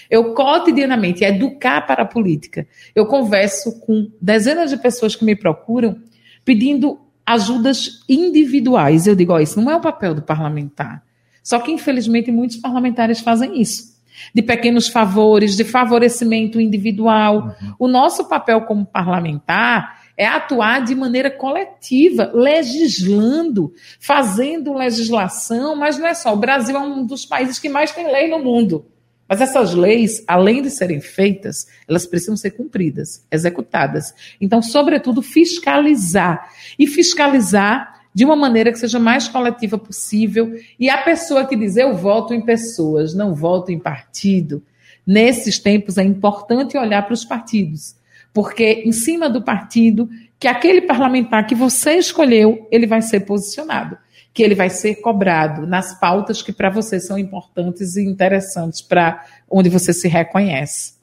Eu 0.09 0.33
cotidianamente 0.33 1.23
educar 1.23 1.81
para 1.81 2.03
a 2.03 2.05
política. 2.05 2.67
Eu 2.95 3.05
converso 3.05 3.79
com 3.81 4.09
dezenas 4.21 4.69
de 4.69 4.77
pessoas 4.77 5.15
que 5.15 5.25
me 5.25 5.35
procuram 5.35 5.97
pedindo 6.45 6.99
ajudas 7.25 8.03
individuais. 8.07 9.05
Eu 9.05 9.15
digo, 9.15 9.33
ó, 9.33 9.39
isso 9.39 9.59
não 9.59 9.71
é 9.71 9.75
o 9.75 9.81
papel 9.81 10.13
do 10.13 10.21
parlamentar. 10.21 11.03
Só 11.43 11.59
que, 11.59 11.71
infelizmente, 11.71 12.31
muitos 12.31 12.57
parlamentares 12.57 13.19
fazem 13.19 13.59
isso 13.59 13.97
de 14.33 14.41
pequenos 14.41 14.87
favores, 14.87 15.55
de 15.55 15.63
favorecimento 15.63 16.59
individual. 16.59 17.55
Uhum. 17.61 17.73
O 17.79 17.87
nosso 17.87 18.27
papel 18.27 18.61
como 18.61 18.85
parlamentar 18.85 20.06
é 20.17 20.25
atuar 20.25 20.83
de 20.83 20.95
maneira 20.95 21.29
coletiva, 21.29 22.31
legislando, 22.33 23.71
fazendo 23.99 24.73
legislação, 24.73 25.75
mas 25.75 25.99
não 25.99 26.07
é 26.07 26.15
só. 26.15 26.33
O 26.33 26.37
Brasil 26.37 26.75
é 26.75 26.79
um 26.79 27.05
dos 27.05 27.23
países 27.23 27.59
que 27.59 27.69
mais 27.69 27.91
tem 27.91 28.11
lei 28.11 28.27
no 28.27 28.39
mundo. 28.39 28.85
Mas 29.29 29.41
essas 29.41 29.73
leis, 29.73 30.23
além 30.27 30.61
de 30.61 30.71
serem 30.71 31.01
feitas, 31.01 31.67
elas 31.87 32.05
precisam 32.05 32.37
ser 32.37 32.51
cumpridas, 32.51 33.25
executadas. 33.29 34.13
Então, 34.39 34.61
sobretudo, 34.61 35.21
fiscalizar. 35.21 36.49
E 36.79 36.87
fiscalizar 36.87 37.97
de 38.13 38.25
uma 38.25 38.35
maneira 38.35 38.71
que 38.71 38.79
seja 38.79 38.99
mais 38.99 39.27
coletiva 39.27 39.77
possível. 39.77 40.57
E 40.79 40.89
a 40.89 40.99
pessoa 41.03 41.45
que 41.45 41.55
diz 41.55 41.75
eu 41.75 41.95
voto 41.95 42.33
em 42.33 42.41
pessoas, 42.41 43.13
não 43.13 43.35
voto 43.35 43.71
em 43.71 43.77
partido, 43.77 44.63
nesses 45.05 45.59
tempos 45.59 45.97
é 45.97 46.03
importante 46.03 46.77
olhar 46.77 47.03
para 47.03 47.13
os 47.13 47.25
partidos, 47.25 47.95
porque 48.37 48.83
em 48.85 48.91
cima 48.91 49.27
do 49.27 49.41
partido 49.41 50.07
que 50.39 50.47
aquele 50.47 50.81
parlamentar 50.81 51.47
que 51.47 51.55
você 51.55 51.93
escolheu, 51.93 52.67
ele 52.69 52.85
vai 52.85 53.01
ser 53.01 53.21
posicionado, 53.21 53.97
que 54.31 54.43
ele 54.43 54.53
vai 54.53 54.69
ser 54.69 54.97
cobrado 54.97 55.65
nas 55.65 55.99
pautas 55.99 56.43
que 56.43 56.53
para 56.53 56.69
você 56.69 56.99
são 56.99 57.17
importantes 57.17 57.95
e 57.95 58.05
interessantes 58.05 58.79
para 58.79 59.25
onde 59.49 59.69
você 59.69 59.91
se 59.91 60.07
reconhece. 60.07 60.93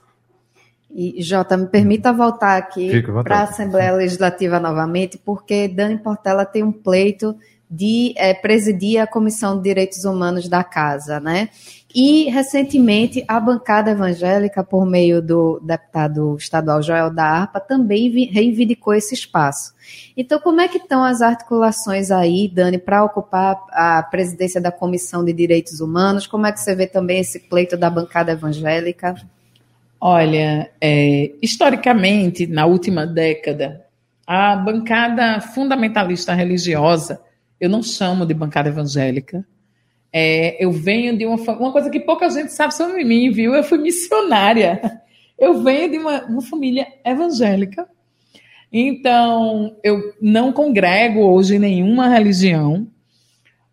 E, 0.94 1.20
Jota, 1.24 1.56
me 1.56 1.66
permita 1.66 2.12
voltar 2.12 2.56
aqui 2.56 3.02
para 3.24 3.38
a 3.38 3.42
Assembleia 3.42 3.90
Legislativa 3.94 4.60
novamente, 4.60 5.18
porque 5.18 5.66
Dani 5.66 5.98
Portela 5.98 6.46
tem 6.46 6.62
um 6.62 6.70
pleito 6.70 7.36
de 7.70 8.14
é, 8.16 8.34
presidir 8.34 9.00
a 9.00 9.06
Comissão 9.06 9.56
de 9.56 9.62
Direitos 9.62 10.04
Humanos 10.04 10.48
da 10.48 10.62
Casa, 10.62 11.18
né? 11.18 11.48
E, 11.94 12.28
recentemente, 12.28 13.24
a 13.28 13.38
bancada 13.38 13.92
evangélica, 13.92 14.64
por 14.64 14.84
meio 14.84 15.22
do 15.22 15.60
deputado 15.60 16.36
estadual 16.36 16.82
Joel 16.82 17.08
da 17.08 17.24
Arpa, 17.24 17.60
também 17.60 18.10
reivindicou 18.26 18.92
esse 18.94 19.14
espaço. 19.14 19.72
Então, 20.16 20.40
como 20.40 20.60
é 20.60 20.66
que 20.66 20.78
estão 20.78 21.04
as 21.04 21.22
articulações 21.22 22.10
aí, 22.10 22.50
Dani, 22.52 22.78
para 22.78 23.04
ocupar 23.04 23.60
a 23.70 24.02
presidência 24.02 24.60
da 24.60 24.72
Comissão 24.72 25.24
de 25.24 25.32
Direitos 25.32 25.80
Humanos? 25.80 26.26
Como 26.26 26.46
é 26.46 26.52
que 26.52 26.58
você 26.58 26.74
vê 26.74 26.88
também 26.88 27.20
esse 27.20 27.38
pleito 27.38 27.76
da 27.76 27.88
bancada 27.88 28.32
evangélica? 28.32 29.14
Olha, 30.00 30.70
é, 30.80 31.30
historicamente, 31.40 32.44
na 32.44 32.66
última 32.66 33.06
década, 33.06 33.86
a 34.26 34.56
bancada 34.56 35.40
fundamentalista 35.40 36.34
religiosa, 36.34 37.20
eu 37.64 37.70
não 37.70 37.82
chamo 37.82 38.26
de 38.26 38.34
bancada 38.34 38.68
evangélica, 38.68 39.46
é, 40.12 40.62
eu 40.62 40.70
venho 40.70 41.16
de 41.16 41.24
uma, 41.24 41.36
uma 41.36 41.72
coisa 41.72 41.88
que 41.88 41.98
pouca 41.98 42.28
gente 42.28 42.52
sabe 42.52 42.74
sobre 42.74 43.02
mim, 43.04 43.30
viu? 43.30 43.54
Eu 43.54 43.64
fui 43.64 43.78
missionária. 43.78 45.02
Eu 45.36 45.62
venho 45.62 45.90
de 45.90 45.98
uma, 45.98 46.24
uma 46.26 46.42
família 46.42 46.86
evangélica. 47.04 47.88
Então, 48.70 49.76
eu 49.82 50.14
não 50.20 50.52
congrego 50.52 51.20
hoje 51.20 51.58
nenhuma 51.58 52.08
religião, 52.08 52.86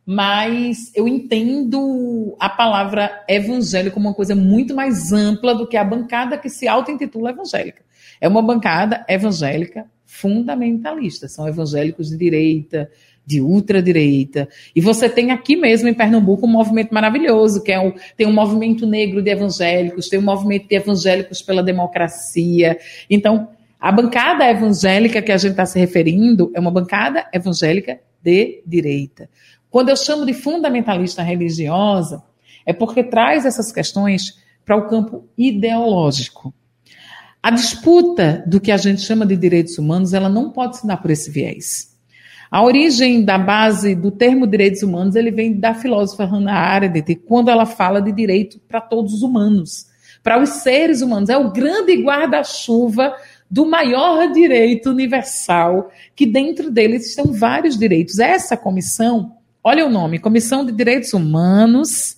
mas 0.04 0.92
eu 0.96 1.08
entendo 1.08 2.36
a 2.40 2.50
palavra 2.50 3.24
evangélico 3.28 3.94
como 3.94 4.08
uma 4.08 4.16
coisa 4.16 4.36
muito 4.36 4.74
mais 4.74 5.12
ampla 5.12 5.54
do 5.54 5.68
que 5.68 5.78
a 5.78 5.84
bancada 5.84 6.38
que 6.38 6.50
se 6.50 6.68
auto-intitula 6.68 7.30
evangélica. 7.30 7.84
É 8.20 8.28
uma 8.28 8.42
bancada 8.42 9.06
evangélica 9.08 9.86
fundamentalista, 10.12 11.30
são 11.30 11.48
evangélicos 11.48 12.10
de 12.10 12.18
direita, 12.18 12.92
de 13.26 13.40
ultradireita. 13.40 14.48
E 14.76 14.82
você 14.82 15.08
tem 15.08 15.32
aqui 15.32 15.56
mesmo 15.56 15.88
em 15.88 15.94
Pernambuco 15.94 16.46
um 16.46 16.52
movimento 16.52 16.94
maravilhoso, 16.94 17.64
que 17.64 17.72
é 17.72 17.80
o, 17.80 17.94
tem 18.18 18.28
um 18.28 18.34
movimento 18.34 18.86
negro 18.86 19.22
de 19.22 19.30
evangélicos, 19.30 20.10
tem 20.10 20.20
um 20.20 20.24
movimento 20.24 20.68
de 20.68 20.76
evangélicos 20.76 21.42
pela 21.42 21.64
democracia. 21.64 22.78
Então, 23.10 23.50
a 23.80 23.92
bancada 23.92 24.50
evangélica 24.50 25.22
que 25.22 25.32
a 25.32 25.38
gente 25.38 25.52
está 25.52 25.66
se 25.66 25.80
referindo 25.80 26.52
é 26.54 26.60
uma 26.60 26.72
bancada 26.72 27.26
evangélica 27.34 28.00
de 28.22 28.62
direita. 28.66 29.30
Quando 29.70 29.90
eu 29.90 29.96
chamo 29.96 30.26
de 30.26 30.34
fundamentalista 30.34 31.24
religiosa, 31.24 32.22
é 32.66 32.74
porque 32.74 33.04
traz 33.04 33.46
essas 33.46 33.72
questões 33.72 34.40
para 34.66 34.76
o 34.76 34.88
campo 34.88 35.28
ideológico. 35.38 36.54
A 37.42 37.50
disputa 37.50 38.44
do 38.46 38.60
que 38.60 38.72
a 38.72 38.78
gente 38.78 39.02
chama 39.02 39.26
de 39.26 39.36
direitos 39.36 39.78
humanos, 39.78 40.14
ela 40.14 40.30
não 40.30 40.52
pode 40.52 40.78
se 40.78 40.86
dar 40.86 40.98
por 40.98 41.10
esse 41.10 41.32
viés. 41.32 41.91
A 42.52 42.62
origem 42.62 43.24
da 43.24 43.38
base 43.38 43.96
do 43.96 44.12
termo 44.12 44.46
direitos 44.46 44.84
humanos, 44.84 45.16
ele 45.16 45.32
vem 45.32 45.58
da 45.58 45.74
filósofa 45.74 46.26
Hannah 46.26 46.54
Arendt, 46.54 47.16
quando 47.26 47.50
ela 47.50 47.66
fala 47.66 48.02
de 48.02 48.12
direito 48.12 48.60
para 48.68 48.82
todos 48.82 49.14
os 49.14 49.24
humanos, 49.24 49.88
para 50.22 50.38
os 50.38 50.50
seres 50.50 51.02
humanos. 51.02 51.30
É 51.30 51.38
o 51.38 51.52
grande 51.52 51.96
guarda-chuva 52.04 53.16
do 53.50 53.66
maior 53.66 54.32
direito 54.32 54.90
universal, 54.90 55.90
que 56.14 56.26
dentro 56.26 56.70
dele 56.70 56.98
estão 56.98 57.32
vários 57.32 57.78
direitos. 57.78 58.20
Essa 58.20 58.58
comissão 58.58 59.38
Olha 59.64 59.86
o 59.86 59.90
nome, 59.90 60.18
Comissão 60.18 60.66
de 60.66 60.72
Direitos 60.72 61.14
Humanos. 61.14 62.18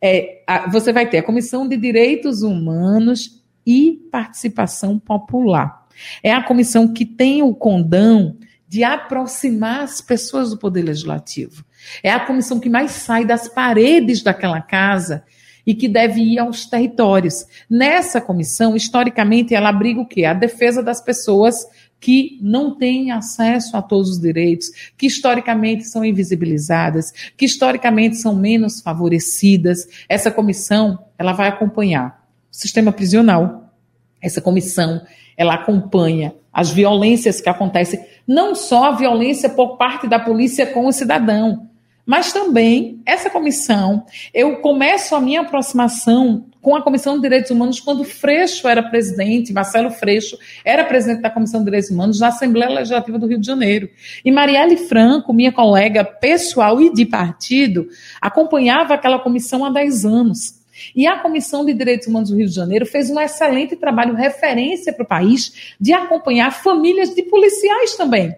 É, 0.00 0.42
a, 0.46 0.70
você 0.70 0.90
vai 0.90 1.08
ter 1.08 1.18
a 1.18 1.22
Comissão 1.22 1.68
de 1.68 1.76
Direitos 1.76 2.42
Humanos 2.42 3.42
e 3.66 4.08
Participação 4.10 4.98
Popular. 4.98 5.86
É 6.22 6.32
a 6.32 6.42
comissão 6.42 6.94
que 6.94 7.04
tem 7.04 7.42
o 7.42 7.54
condão 7.54 8.36
de 8.68 8.84
aproximar 8.84 9.80
as 9.80 10.00
pessoas 10.00 10.50
do 10.50 10.58
Poder 10.58 10.82
Legislativo. 10.82 11.64
É 12.02 12.10
a 12.10 12.20
comissão 12.20 12.60
que 12.60 12.68
mais 12.68 12.90
sai 12.90 13.24
das 13.24 13.48
paredes 13.48 14.22
daquela 14.22 14.60
casa 14.60 15.24
e 15.66 15.74
que 15.74 15.88
deve 15.88 16.20
ir 16.20 16.38
aos 16.38 16.66
territórios. 16.66 17.46
Nessa 17.68 18.20
comissão, 18.20 18.76
historicamente, 18.76 19.54
ela 19.54 19.68
abriga 19.68 20.00
o 20.00 20.06
quê? 20.06 20.24
A 20.24 20.34
defesa 20.34 20.82
das 20.82 21.00
pessoas 21.00 21.66
que 22.00 22.38
não 22.40 22.74
têm 22.76 23.10
acesso 23.10 23.76
a 23.76 23.82
todos 23.82 24.10
os 24.10 24.20
direitos, 24.20 24.70
que 24.96 25.06
historicamente 25.06 25.84
são 25.84 26.04
invisibilizadas, 26.04 27.12
que 27.36 27.44
historicamente 27.44 28.16
são 28.16 28.34
menos 28.34 28.80
favorecidas. 28.80 29.86
Essa 30.08 30.30
comissão, 30.30 30.98
ela 31.18 31.32
vai 31.32 31.48
acompanhar 31.48 32.26
o 32.50 32.56
sistema 32.56 32.92
prisional, 32.92 33.72
Essa 34.20 34.40
comissão, 34.40 35.02
ela 35.36 35.54
acompanha 35.54 36.34
as 36.52 36.70
violências 36.70 37.40
que 37.40 37.48
acontecem, 37.48 38.04
não 38.28 38.54
só 38.54 38.84
a 38.84 38.92
violência 38.92 39.48
por 39.48 39.78
parte 39.78 40.06
da 40.06 40.18
polícia 40.18 40.66
com 40.66 40.86
o 40.86 40.92
cidadão, 40.92 41.66
mas 42.04 42.32
também 42.32 43.02
essa 43.04 43.28
comissão, 43.28 44.04
eu 44.32 44.56
começo 44.56 45.14
a 45.14 45.20
minha 45.20 45.42
aproximação 45.42 46.46
com 46.60 46.74
a 46.74 46.82
Comissão 46.82 47.16
de 47.16 47.22
Direitos 47.22 47.50
Humanos 47.50 47.80
quando 47.80 48.02
Freixo 48.04 48.66
era 48.66 48.82
presidente, 48.82 49.52
Marcelo 49.52 49.90
Freixo 49.90 50.38
era 50.64 50.84
presidente 50.84 51.20
da 51.20 51.30
Comissão 51.30 51.60
de 51.60 51.66
Direitos 51.66 51.90
Humanos 51.90 52.18
da 52.18 52.28
Assembleia 52.28 52.70
Legislativa 52.70 53.18
do 53.18 53.26
Rio 53.26 53.38
de 53.38 53.46
Janeiro. 53.46 53.88
E 54.24 54.30
Marielle 54.30 54.76
Franco, 54.76 55.32
minha 55.32 55.52
colega 55.52 56.04
pessoal 56.04 56.80
e 56.80 56.92
de 56.92 57.06
partido, 57.06 57.88
acompanhava 58.20 58.94
aquela 58.94 59.18
comissão 59.18 59.64
há 59.64 59.70
10 59.70 60.04
anos. 60.04 60.57
E 60.94 61.06
a 61.06 61.18
Comissão 61.18 61.64
de 61.64 61.74
Direitos 61.74 62.06
Humanos 62.06 62.30
do 62.30 62.36
Rio 62.36 62.46
de 62.46 62.54
Janeiro 62.54 62.86
fez 62.86 63.10
um 63.10 63.20
excelente 63.20 63.76
trabalho, 63.76 64.14
referência 64.14 64.92
para 64.92 65.02
o 65.02 65.08
país, 65.08 65.74
de 65.80 65.92
acompanhar 65.92 66.52
famílias 66.52 67.14
de 67.14 67.22
policiais 67.24 67.96
também. 67.96 68.34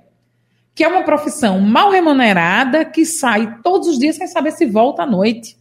Que 0.74 0.84
é 0.84 0.88
uma 0.88 1.04
profissão 1.04 1.60
mal 1.60 1.90
remunerada, 1.90 2.84
que 2.84 3.04
sai 3.04 3.58
todos 3.62 3.88
os 3.88 3.98
dias 3.98 4.16
sem 4.16 4.26
saber 4.26 4.52
se 4.52 4.66
volta 4.66 5.02
à 5.02 5.06
noite. 5.06 5.59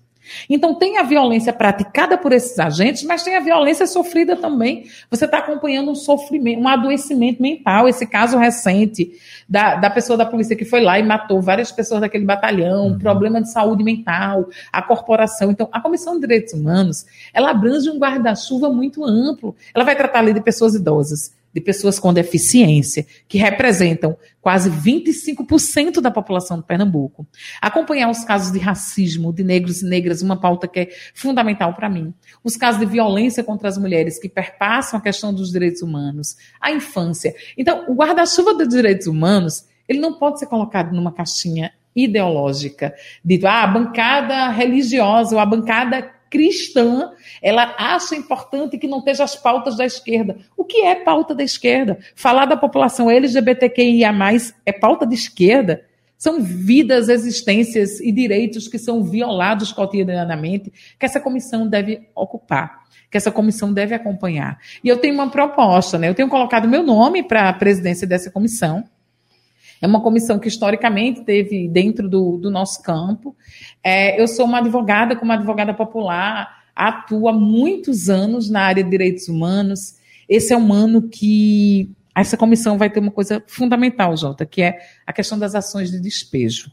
Então, 0.50 0.76
tem 0.76 0.98
a 0.98 1.04
violência 1.04 1.52
praticada 1.54 2.18
por 2.18 2.34
esses 2.34 2.58
agentes, 2.60 3.04
mas 3.04 3.24
tem 3.24 3.36
a 3.36 3.40
violência 3.40 3.88
sofrida 3.88 4.36
também. 4.36 4.86
Você 5.10 5.26
está 5.26 5.40
acompanhando 5.40 5.92
um 5.92 5.96
sofrimento, 5.96 6.60
um 6.60 6.68
adoecimento 6.68 7.42
mental. 7.42 7.88
Esse 7.88 8.06
caso 8.06 8.38
recente 8.38 9.12
da, 9.48 9.76
da 9.76 9.90
pessoa 9.90 10.18
da 10.18 10.26
polícia 10.26 10.56
que 10.56 10.66
foi 10.66 10.82
lá 10.82 11.00
e 11.00 11.04
matou 11.04 11.42
várias 11.42 11.72
pessoas 11.72 12.02
daquele 12.02 12.26
batalhão, 12.26 12.88
uhum. 12.88 13.00
problema 13.00 13.42
de 13.42 13.52
saúde 13.52 13.84
mental, 13.84 14.48
a 14.72 14.82
corporação. 14.82 15.52
Então, 15.52 15.68
a 15.72 15.82
Comissão 15.82 16.16
de 16.16 16.22
Direitos 16.22 16.54
Humanos, 16.54 17.06
ela 17.34 17.52
abrange 17.52 17.90
um 17.90 17.98
guarda-chuva 17.98 18.70
muito 18.70 19.04
amplo. 19.04 19.56
Ela 19.74 19.84
vai 19.84 19.96
tratar 19.96 20.20
ali 20.20 20.34
de 20.34 20.42
pessoas 20.42 20.76
idosas 20.76 21.39
de 21.54 21.62
pessoas 21.62 22.00
com 22.00 22.14
deficiência, 22.14 23.06
que 23.28 23.38
representam 23.38 24.18
quase 24.42 24.70
25% 24.70 26.00
da 26.02 26.12
população 26.12 26.58
de 26.58 26.66
Pernambuco. 26.66 27.28
Acompanhar 27.62 28.10
os 28.10 28.24
casos 28.24 28.52
de 28.52 28.60
racismo 28.60 29.34
de 29.34 29.44
negros 29.44 29.82
e 29.82 29.86
negras, 29.86 30.22
uma 30.22 30.40
pauta 30.40 30.68
que 30.68 30.80
é 30.80 30.90
fundamental 31.14 31.74
para 31.74 31.90
mim. 31.90 32.14
Os 32.44 32.56
casos 32.56 32.80
de 32.80 32.86
violência 32.86 33.44
contra 33.44 33.68
as 33.68 33.78
mulheres 33.78 34.20
que 34.20 34.30
perpassam 34.30 35.00
a 35.00 35.02
questão 35.02 35.34
dos 35.34 35.52
direitos 35.52 35.82
humanos, 35.82 36.38
a 36.62 36.72
infância. 36.72 37.34
Então, 37.58 37.86
o 37.88 37.94
guarda-chuva 37.94 38.54
dos 38.54 38.70
direitos 38.70 39.08
humanos, 39.08 39.66
ele 39.88 40.00
não 40.00 40.14
pode 40.14 40.40
ser 40.40 40.46
colocado 40.46 40.94
numa 40.94 41.12
caixinha 41.12 41.72
ideológica, 41.96 42.94
dito, 43.26 43.48
ah, 43.48 43.64
a 43.64 43.68
bancada 43.68 44.50
religiosa 44.50 45.36
ou 45.36 45.42
a 45.42 45.46
bancada 45.46 46.19
cristã, 46.30 47.12
ela 47.42 47.76
acha 47.78 48.16
importante 48.16 48.78
que 48.78 48.88
não 48.88 49.00
esteja 49.00 49.24
as 49.24 49.36
pautas 49.36 49.76
da 49.76 49.86
esquerda. 49.86 50.38
O 50.56 50.64
que 50.64 50.82
é 50.82 50.96
pauta 50.96 51.34
da 51.34 51.44
esquerda? 51.44 51.98
Falar 52.16 52.46
da 52.46 52.56
população 52.56 53.10
LGBTQIA+, 53.10 54.14
é 54.66 54.72
pauta 54.72 55.06
de 55.06 55.16
esquerda? 55.16 55.86
São 56.18 56.42
vidas, 56.42 57.08
existências 57.08 58.02
e 58.02 58.12
direitos 58.12 58.68
que 58.68 58.78
são 58.78 59.02
violados 59.02 59.72
cotidianamente, 59.72 60.72
que 61.00 61.06
essa 61.06 61.20
comissão 61.20 61.66
deve 61.66 62.10
ocupar, 62.14 62.84
que 63.10 63.16
essa 63.16 63.32
comissão 63.32 63.74
deve 63.74 63.96
acompanhar. 63.96 64.60
E 64.84 64.90
eu 64.90 64.98
tenho 64.98 65.14
uma 65.14 65.30
proposta, 65.30 65.98
né? 65.98 66.10
Eu 66.10 66.14
tenho 66.14 66.28
colocado 66.28 66.68
meu 66.68 66.84
nome 66.84 67.24
para 67.24 67.48
a 67.48 67.54
presidência 67.54 68.06
dessa 68.06 68.30
comissão, 68.30 68.84
é 69.82 69.88
uma 69.88 70.02
comissão 70.02 70.40
que 70.40 70.48
historicamente 70.48 71.24
teve 71.24 71.68
dentro 71.68 72.10
do, 72.10 72.38
do 72.38 72.50
nosso 72.50 72.82
campo. 72.84 73.36
É, 73.84 74.22
eu 74.22 74.28
sou 74.28 74.46
uma 74.46 74.60
advogada, 74.60 75.16
como 75.16 75.32
advogada 75.32 75.74
popular, 75.74 76.64
atuo 76.76 77.28
há 77.28 77.34
muitos 77.34 78.10
anos 78.10 78.50
na 78.50 78.62
área 78.62 78.84
de 78.84 78.90
direitos 78.90 79.28
humanos. 79.28 79.96
Esse 80.28 80.54
é 80.54 80.58
um 80.58 80.72
ano 80.74 81.04
que 81.04 81.92
essa 82.16 82.36
comissão 82.36 82.78
vai 82.78 82.90
ter 82.90 83.00
uma 83.00 83.12
coisa 83.12 83.42
fundamental, 83.48 84.16
Jota, 84.16 84.46
que 84.46 84.62
é 84.62 84.80
a 85.06 85.14
questão 85.14 85.40
das 85.40 85.56
ações 85.56 85.92
de 85.92 86.00
despejo. 86.00 86.72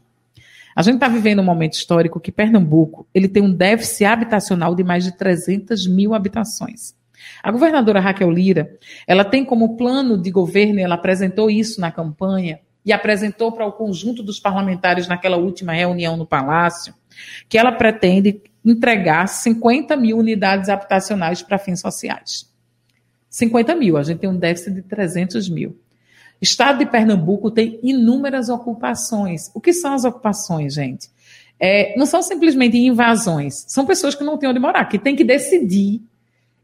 A 0.74 0.82
gente 0.82 0.96
está 0.96 1.08
vivendo 1.08 1.40
um 1.40 1.44
momento 1.44 1.72
histórico 1.72 2.20
que 2.20 2.30
Pernambuco 2.30 3.06
ele 3.14 3.28
tem 3.28 3.42
um 3.42 3.52
déficit 3.52 4.04
habitacional 4.04 4.74
de 4.74 4.84
mais 4.84 5.04
de 5.04 5.16
300 5.16 5.86
mil 5.86 6.12
habitações. 6.12 6.94
A 7.42 7.50
governadora 7.50 7.98
Raquel 7.98 8.30
Lira, 8.30 8.76
ela 9.06 9.24
tem 9.24 9.44
como 9.44 9.76
plano 9.76 10.20
de 10.20 10.30
governo, 10.30 10.78
ela 10.78 10.96
apresentou 10.96 11.50
isso 11.50 11.80
na 11.80 11.90
campanha, 11.90 12.60
e 12.86 12.92
apresentou 12.92 13.50
para 13.50 13.66
o 13.66 13.72
conjunto 13.72 14.22
dos 14.22 14.38
parlamentares 14.38 15.08
naquela 15.08 15.36
última 15.36 15.72
reunião 15.72 16.16
no 16.16 16.24
Palácio, 16.24 16.94
que 17.48 17.58
ela 17.58 17.72
pretende 17.72 18.40
entregar 18.64 19.26
50 19.26 19.96
mil 19.96 20.16
unidades 20.16 20.68
habitacionais 20.68 21.42
para 21.42 21.58
fins 21.58 21.80
sociais. 21.80 22.48
50 23.28 23.74
mil, 23.74 23.96
a 23.96 24.04
gente 24.04 24.20
tem 24.20 24.30
um 24.30 24.38
déficit 24.38 24.74
de 24.74 24.82
300 24.82 25.48
mil. 25.48 25.76
Estado 26.40 26.78
de 26.78 26.86
Pernambuco 26.86 27.50
tem 27.50 27.80
inúmeras 27.82 28.48
ocupações. 28.48 29.50
O 29.52 29.60
que 29.60 29.72
são 29.72 29.92
as 29.92 30.04
ocupações, 30.04 30.74
gente? 30.74 31.10
É, 31.58 31.96
não 31.98 32.06
são 32.06 32.22
simplesmente 32.22 32.76
invasões, 32.76 33.64
são 33.66 33.86
pessoas 33.86 34.14
que 34.14 34.22
não 34.22 34.36
têm 34.36 34.48
onde 34.48 34.60
morar, 34.60 34.84
que 34.84 34.98
têm 34.98 35.16
que 35.16 35.24
decidir 35.24 36.02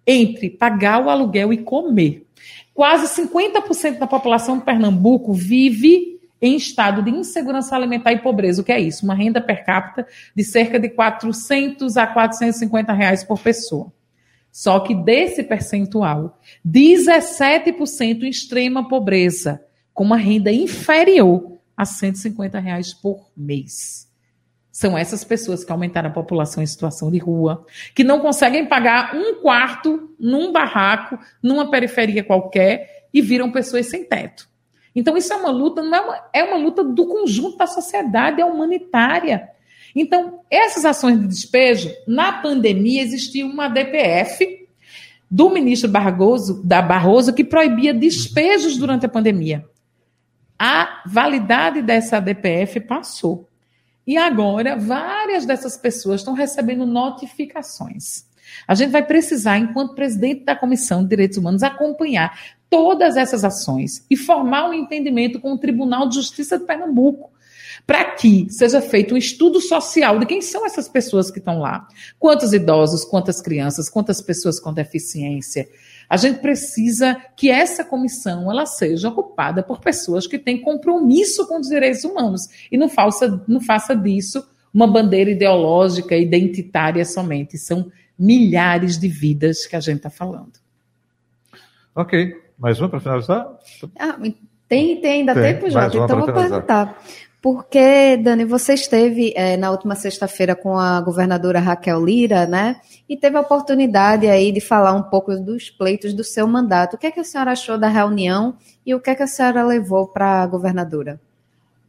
entre 0.07 0.51
pagar 0.51 1.05
o 1.05 1.09
aluguel 1.09 1.53
e 1.53 1.59
comer. 1.59 2.27
Quase 2.75 3.23
50% 3.23 3.99
da 3.99 4.07
população 4.07 4.59
de 4.59 4.65
Pernambuco 4.65 5.33
vive 5.33 6.21
em 6.41 6.57
estado 6.57 7.03
de 7.03 7.11
insegurança 7.11 7.77
alimentar 7.77 8.13
e 8.13 8.19
pobreza. 8.19 8.63
O 8.63 8.65
que 8.65 8.73
é 8.73 8.81
isso? 8.81 9.05
Uma 9.05 9.15
renda 9.15 9.41
per 9.41 9.65
capita 9.65 10.07
de 10.35 10.43
cerca 10.43 10.81
de 10.81 10.89
400 10.89 11.97
a 11.97 12.07
450 12.07 12.93
reais 12.93 13.23
por 13.23 13.39
pessoa. 13.39 13.93
Só 14.51 14.81
que 14.81 14.95
desse 14.95 15.43
percentual, 15.43 16.39
17% 16.67 18.25
em 18.25 18.29
extrema 18.29 18.87
pobreza, 18.87 19.65
com 19.95 20.05
uma 20.05 20.17
renda 20.17 20.53
inferior 20.53 21.59
a 21.77 21.85
150 21.85 22.59
reais 22.59 22.93
por 22.93 23.31
mês. 23.37 24.12
São 24.73 24.97
essas 24.97 25.23
pessoas 25.23 25.63
que 25.63 25.71
aumentaram 25.71 26.09
a 26.09 26.13
população 26.13 26.63
em 26.63 26.67
situação 26.67 27.11
de 27.11 27.19
rua, 27.19 27.67
que 27.95 28.03
não 28.03 28.21
conseguem 28.21 28.65
pagar 28.65 29.15
um 29.15 29.35
quarto 29.43 30.11
num 30.19 30.51
barraco, 30.51 31.19
numa 31.43 31.71
periferia 31.71 32.25
qualquer, 32.25 33.07
e 33.13 33.21
viram 33.21 33.53
pessoas 33.53 33.87
sem 33.87 34.03
teto. 34.03 34.49
Então, 34.97 35.15
isso 35.15 35.31
é 35.33 35.37
uma 35.37 35.51
luta, 35.51 35.83
não 35.83 35.95
é 35.95 36.01
uma, 36.01 36.25
é 36.33 36.45
uma 36.45 36.57
luta 36.57 36.83
do 36.83 37.07
conjunto 37.07 37.59
da 37.59 37.67
sociedade, 37.67 38.41
é 38.41 38.45
humanitária. 38.45 39.51
Então, 39.95 40.41
essas 40.51 40.87
ações 40.87 41.21
de 41.21 41.27
despejo, 41.27 41.91
na 42.07 42.33
pandemia 42.33 43.03
existia 43.03 43.45
uma 43.45 43.69
DPF 43.69 44.67
do 45.31 45.51
ministro 45.51 45.91
Barroso, 45.91 46.63
da 46.65 46.81
Barroso 46.81 47.35
que 47.35 47.45
proibia 47.45 47.93
despejos 47.93 48.77
durante 48.77 49.05
a 49.05 49.09
pandemia. 49.09 49.65
A 50.59 51.03
validade 51.07 51.83
dessa 51.83 52.21
DPF 52.21 52.81
passou. 52.81 53.49
E 54.07 54.17
agora, 54.17 54.77
várias 54.77 55.47
dessas 55.47 55.77
pessoas 55.77 56.21
estão 56.21 56.35
recebendo 56.35 56.85
notificações. 56.85 58.25
A 58.67 58.75
gente 58.75 58.91
vai 58.91 59.05
precisar, 59.05 59.59
enquanto 59.59 59.95
presidente 59.95 60.45
da 60.45 60.57
Comissão 60.57 61.03
de 61.03 61.09
Direitos 61.09 61.39
Humanos, 61.39 61.63
acompanhar 61.63 62.37
todas 62.69 63.17
essas 63.17 63.45
ações 63.45 64.05
e 64.11 64.17
formar 64.17 64.69
um 64.69 64.75
entendimento 64.75 65.41
com 65.41 65.53
o 65.53 65.59
Tribunal 65.59 66.09
de 66.09 66.17
Justiça 66.17 66.59
de 66.59 66.65
Pernambuco 66.65 67.31
para 67.87 68.05
que 68.13 68.47
seja 68.51 68.81
feito 68.81 69.15
um 69.15 69.17
estudo 69.17 69.61
social 69.61 70.19
de 70.19 70.27
quem 70.27 70.41
são 70.41 70.65
essas 70.65 70.89
pessoas 70.89 71.31
que 71.31 71.39
estão 71.39 71.59
lá. 71.59 71.87
Quantos 72.19 72.53
idosos, 72.53 73.05
quantas 73.05 73.41
crianças, 73.41 73.89
quantas 73.89 74.21
pessoas 74.21 74.61
com 74.61 74.73
deficiência. 74.73 75.69
A 76.13 76.19
gente 76.19 76.41
precisa 76.41 77.17
que 77.35 77.49
essa 77.49 77.83
comissão 77.83 78.53
ela 78.53 78.67
seja 78.67 79.09
ocupada 79.09 79.63
por 79.63 79.81
pessoas 79.81 80.27
que 80.27 80.39
têm 80.39 80.61
compromisso 80.61 81.49
com 81.49 81.59
os 81.59 81.69
direitos 81.69 82.05
humanos 82.05 82.43
e 82.71 82.77
não 82.77 82.87
faça, 82.87 83.43
não 83.49 83.63
faça 83.63 83.97
disso 83.97 84.47
uma 84.75 84.87
bandeira 84.87 85.31
ideológica, 85.31 86.15
identitária 86.15 87.03
somente. 87.07 87.57
São 87.57 87.91
milhares 88.19 88.99
de 88.99 89.09
vidas 89.09 89.65
que 89.65 89.75
a 89.75 89.81
gente 89.81 89.97
está 89.97 90.11
falando. 90.11 90.53
Ok. 91.95 92.37
Mais 92.59 92.79
uma 92.79 92.91
para 92.91 93.01
finalizar? 93.01 93.49
Ah, 93.99 94.19
tem, 94.69 95.01
tem, 95.01 95.21
ainda 95.21 95.33
tem, 95.33 95.55
tempo, 95.55 95.71
Jota. 95.71 95.97
Então 95.97 96.19
vou 96.21 96.31
perguntar. 96.31 97.03
Porque, 97.43 98.17
Dani, 98.19 98.45
você 98.45 98.75
esteve 98.75 99.33
é, 99.35 99.57
na 99.57 99.73
última 99.73 99.97
sexta-feira 99.97 100.55
com 100.55 100.79
a 100.79 101.01
governadora 101.01 101.59
Raquel 101.59 102.05
Lira, 102.05 102.47
né? 102.47 102.77
E 103.09 103.17
teve 103.17 103.37
a 103.37 103.41
oportunidade 103.41 104.29
aí 104.29 104.53
de 104.53 104.61
falar 104.61 104.93
um 104.93 105.03
pouco 105.03 105.35
dos 105.35 105.69
pleitos 105.69 106.15
do 106.15 106.23
seu 106.23 106.47
mandato. 106.47 106.95
O 106.95 106.99
que 106.99 107.09
é 107.09 107.11
que 107.11 107.19
a 107.19 107.25
senhora 107.25 107.51
achou 107.51 107.77
da 107.77 107.89
reunião 107.89 108.55
e 108.87 108.95
o 108.95 109.01
que 109.01 109.11
é 109.11 109.17
que 109.17 109.25
a 109.25 109.27
senhora 109.27 109.65
levou 109.65 110.07
para 110.07 110.41
a 110.41 110.47
governadora? 110.47 111.21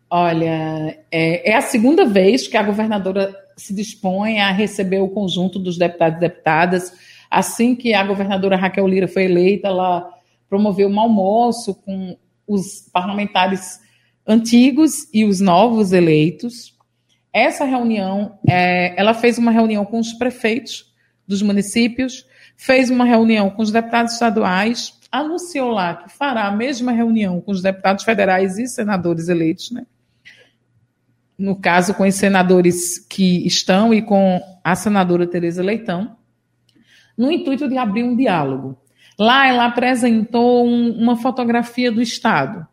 Olha, 0.10 0.98
é, 1.12 1.52
é, 1.52 1.56
a 1.56 1.62
segunda 1.62 2.04
vez 2.04 2.48
que 2.48 2.58
a 2.58 2.64
governadora 2.64 3.32
se 3.56 3.76
dispõe 3.76 4.40
a 4.40 4.52
receber 4.52 5.02
o 5.02 5.10
conjunto 5.10 5.60
dos 5.60 5.78
deputados 5.78 6.18
e 6.18 6.22
deputadas. 6.22 6.94
Assim 7.30 7.76
que 7.76 7.94
a 7.94 8.04
governadora 8.04 8.56
Raquel 8.56 8.88
Lira 8.88 9.08
foi 9.08 9.26
eleita, 9.26 9.68
ela 9.68 10.10
promoveu 10.50 10.90
um 10.90 11.00
almoço 11.00 11.76
com 11.76 12.18
os 12.48 12.90
parlamentares 12.92 13.83
antigos 14.28 15.08
e 15.14 15.26
os 15.26 15.40
novos 15.40 15.92
eleitos. 15.92 16.78
Essa 17.32 17.66
reunião, 17.66 18.38
é, 18.48 19.00
ela 19.00 19.14
fez 19.14 19.38
uma 19.38 19.52
reunião 19.52 19.86
com 19.86 20.00
os 20.00 20.14
prefeitos 20.14 20.94
dos 21.28 21.42
municípios, 21.42 22.26
fez 22.56 22.90
uma 22.90 23.06
reunião 23.06 23.50
com 23.50 23.62
os 23.62 23.72
deputados 23.72 24.14
estaduais, 24.14 25.00
anunciou 25.12 25.72
lá 25.72 25.96
que 25.96 26.10
fará 26.10 26.48
a 26.48 26.56
mesma 26.56 26.92
reunião 26.92 27.42
com 27.42 27.52
os 27.52 27.62
deputados 27.62 28.04
federais 28.04 28.58
e 28.58 28.68
senadores 28.68 29.30
eleitos, 29.30 29.72
né? 29.72 29.86
No 31.38 31.56
caso, 31.56 31.94
com 31.96 32.08
os 32.08 32.16
senadores 32.16 33.00
que 33.00 33.46
estão 33.46 33.94
e 33.94 34.02
com 34.02 34.40
a 34.64 34.76
senadora 34.76 35.28
Tereza 35.28 35.64
Leitão, 35.64 36.16
no 37.18 37.32
intuito 37.32 37.68
de 37.68 37.78
abrir 37.78 38.04
um 38.04 38.16
diálogo. 38.16 38.78
Lá 39.20 39.48
ela 39.48 39.66
apresentou 39.66 40.66
um, 40.66 40.92
uma 40.92 41.16
fotografia 41.16 41.92
do 41.92 42.02
Estado. 42.02 42.66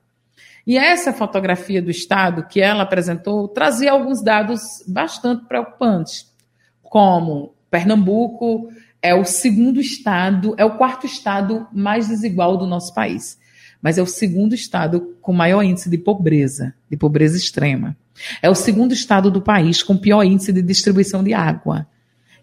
E 0.70 0.78
essa 0.78 1.12
fotografia 1.12 1.82
do 1.82 1.90
Estado 1.90 2.46
que 2.46 2.60
ela 2.60 2.84
apresentou 2.84 3.48
trazia 3.48 3.90
alguns 3.90 4.22
dados 4.22 4.60
bastante 4.86 5.44
preocupantes, 5.46 6.32
como 6.80 7.56
Pernambuco 7.68 8.68
é 9.02 9.12
o 9.12 9.24
segundo 9.24 9.80
estado, 9.80 10.54
é 10.56 10.64
o 10.64 10.76
quarto 10.76 11.06
estado 11.06 11.66
mais 11.72 12.06
desigual 12.06 12.56
do 12.56 12.68
nosso 12.68 12.94
país, 12.94 13.36
mas 13.82 13.98
é 13.98 14.02
o 14.02 14.06
segundo 14.06 14.54
estado 14.54 15.16
com 15.20 15.32
maior 15.32 15.64
índice 15.64 15.90
de 15.90 15.98
pobreza, 15.98 16.72
de 16.88 16.96
pobreza 16.96 17.36
extrema. 17.36 17.96
É 18.40 18.48
o 18.48 18.54
segundo 18.54 18.94
estado 18.94 19.28
do 19.28 19.42
país 19.42 19.82
com 19.82 19.98
pior 19.98 20.22
índice 20.22 20.52
de 20.52 20.62
distribuição 20.62 21.24
de 21.24 21.34
água, 21.34 21.84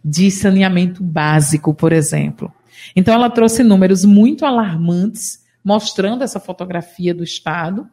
de 0.04 0.30
saneamento 0.32 1.02
básico, 1.02 1.74
por 1.74 1.94
exemplo. 1.94 2.54
Então, 2.94 3.14
ela 3.14 3.30
trouxe 3.30 3.64
números 3.64 4.04
muito 4.04 4.46
alarmantes, 4.46 5.46
mostrando 5.64 6.26
essa 6.26 6.42
fotografia 6.42 7.14
do 7.14 7.24
Estado, 7.24 7.90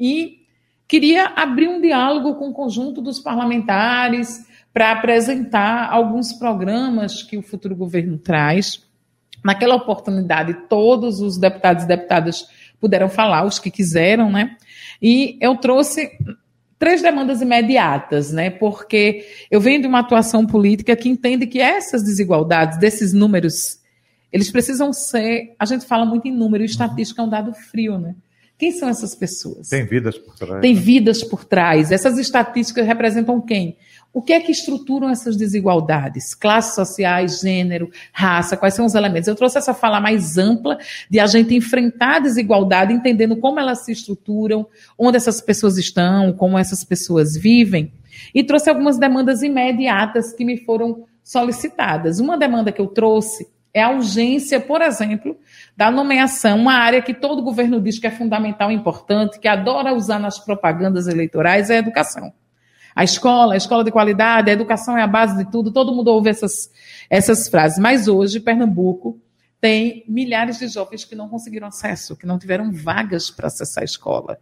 e 0.00 0.40
queria 0.88 1.26
abrir 1.36 1.68
um 1.68 1.80
diálogo 1.80 2.34
com 2.36 2.48
o 2.48 2.52
conjunto 2.54 3.02
dos 3.02 3.20
parlamentares 3.20 4.44
para 4.72 4.92
apresentar 4.92 5.90
alguns 5.90 6.32
programas 6.32 7.22
que 7.22 7.36
o 7.36 7.42
futuro 7.42 7.76
governo 7.76 8.18
traz. 8.18 8.82
Naquela 9.44 9.74
oportunidade, 9.74 10.54
todos 10.68 11.20
os 11.20 11.38
deputados 11.38 11.84
e 11.84 11.86
deputadas 11.86 12.46
puderam 12.80 13.08
falar, 13.08 13.44
os 13.44 13.58
que 13.58 13.70
quiseram, 13.70 14.30
né? 14.30 14.56
E 15.00 15.36
eu 15.40 15.56
trouxe 15.56 16.10
três 16.78 17.02
demandas 17.02 17.42
imediatas, 17.42 18.32
né? 18.32 18.50
Porque 18.50 19.26
eu 19.50 19.60
venho 19.60 19.82
de 19.82 19.86
uma 19.86 20.00
atuação 20.00 20.46
política 20.46 20.96
que 20.96 21.08
entende 21.08 21.46
que 21.46 21.60
essas 21.60 22.02
desigualdades, 22.02 22.78
desses 22.78 23.12
números, 23.12 23.80
eles 24.32 24.50
precisam 24.50 24.92
ser. 24.92 25.54
A 25.58 25.66
gente 25.66 25.84
fala 25.84 26.06
muito 26.06 26.26
em 26.26 26.32
número, 26.32 26.64
estatística 26.64 27.20
é 27.20 27.24
um 27.24 27.28
dado 27.28 27.52
frio, 27.52 27.98
né? 27.98 28.14
Quem 28.60 28.72
são 28.72 28.90
essas 28.90 29.14
pessoas? 29.14 29.70
Tem 29.70 29.86
vidas 29.86 30.18
por 30.18 30.36
trás. 30.36 30.60
Tem 30.60 30.74
né? 30.74 30.80
vidas 30.80 31.24
por 31.24 31.46
trás. 31.46 31.90
Essas 31.90 32.18
estatísticas 32.18 32.86
representam 32.86 33.40
quem? 33.40 33.78
O 34.12 34.20
que 34.20 34.34
é 34.34 34.40
que 34.40 34.52
estruturam 34.52 35.08
essas 35.08 35.34
desigualdades? 35.34 36.34
Classes 36.34 36.74
sociais, 36.74 37.40
gênero, 37.40 37.90
raça, 38.12 38.58
quais 38.58 38.74
são 38.74 38.84
os 38.84 38.94
elementos? 38.94 39.28
Eu 39.28 39.34
trouxe 39.34 39.56
essa 39.56 39.72
fala 39.72 39.98
mais 39.98 40.36
ampla 40.36 40.76
de 41.08 41.18
a 41.18 41.26
gente 41.26 41.54
enfrentar 41.54 42.16
a 42.16 42.18
desigualdade, 42.18 42.92
entendendo 42.92 43.34
como 43.38 43.58
elas 43.58 43.82
se 43.82 43.92
estruturam, 43.92 44.66
onde 44.98 45.16
essas 45.16 45.40
pessoas 45.40 45.78
estão, 45.78 46.34
como 46.34 46.58
essas 46.58 46.84
pessoas 46.84 47.34
vivem, 47.34 47.90
e 48.34 48.44
trouxe 48.44 48.68
algumas 48.68 48.98
demandas 48.98 49.40
imediatas 49.40 50.34
que 50.34 50.44
me 50.44 50.58
foram 50.66 51.06
solicitadas. 51.24 52.20
Uma 52.20 52.36
demanda 52.36 52.70
que 52.70 52.80
eu 52.82 52.88
trouxe 52.88 53.48
é 53.72 53.82
a 53.82 53.90
urgência, 53.90 54.60
por 54.60 54.82
exemplo, 54.82 55.36
da 55.76 55.90
nomeação, 55.90 56.58
uma 56.58 56.74
área 56.74 57.00
que 57.00 57.14
todo 57.14 57.42
governo 57.42 57.80
diz 57.80 57.98
que 57.98 58.06
é 58.06 58.10
fundamental 58.10 58.70
importante, 58.70 59.38
que 59.38 59.48
adora 59.48 59.94
usar 59.94 60.18
nas 60.18 60.38
propagandas 60.38 61.06
eleitorais, 61.06 61.70
é 61.70 61.76
a 61.76 61.78
educação 61.78 62.32
a 62.94 63.04
escola, 63.04 63.54
a 63.54 63.56
escola 63.56 63.84
de 63.84 63.90
qualidade, 63.90 64.50
a 64.50 64.52
educação 64.52 64.96
é 64.96 65.02
a 65.02 65.06
base 65.06 65.36
de 65.36 65.50
tudo, 65.50 65.72
todo 65.72 65.94
mundo 65.94 66.08
ouve 66.08 66.30
essas, 66.30 66.70
essas 67.08 67.48
frases. 67.48 67.78
Mas 67.78 68.08
hoje, 68.08 68.40
Pernambuco 68.40 69.18
tem 69.60 70.04
milhares 70.08 70.58
de 70.58 70.68
jovens 70.68 71.04
que 71.04 71.14
não 71.14 71.28
conseguiram 71.28 71.68
acesso, 71.68 72.16
que 72.16 72.26
não 72.26 72.38
tiveram 72.38 72.72
vagas 72.72 73.30
para 73.30 73.46
acessar 73.46 73.82
a 73.82 73.84
escola. 73.84 74.38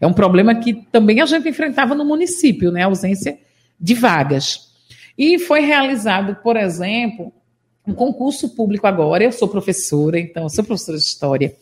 É 0.00 0.06
um 0.06 0.12
problema 0.12 0.54
que 0.54 0.74
também 0.90 1.20
a 1.20 1.26
gente 1.26 1.48
enfrentava 1.48 1.94
no 1.94 2.04
município, 2.04 2.70
né? 2.72 2.82
A 2.82 2.86
ausência 2.86 3.38
de 3.78 3.94
vagas. 3.94 4.70
E 5.18 5.38
foi 5.38 5.60
realizado, 5.60 6.36
por 6.36 6.56
exemplo, 6.56 7.32
um 7.86 7.94
concurso 7.94 8.50
público 8.50 8.86
agora. 8.86 9.24
Eu 9.24 9.32
sou 9.32 9.48
professora, 9.48 10.18
então, 10.18 10.48
sou 10.48 10.64
professora 10.64 10.98
de 10.98 11.04
história. 11.04 11.56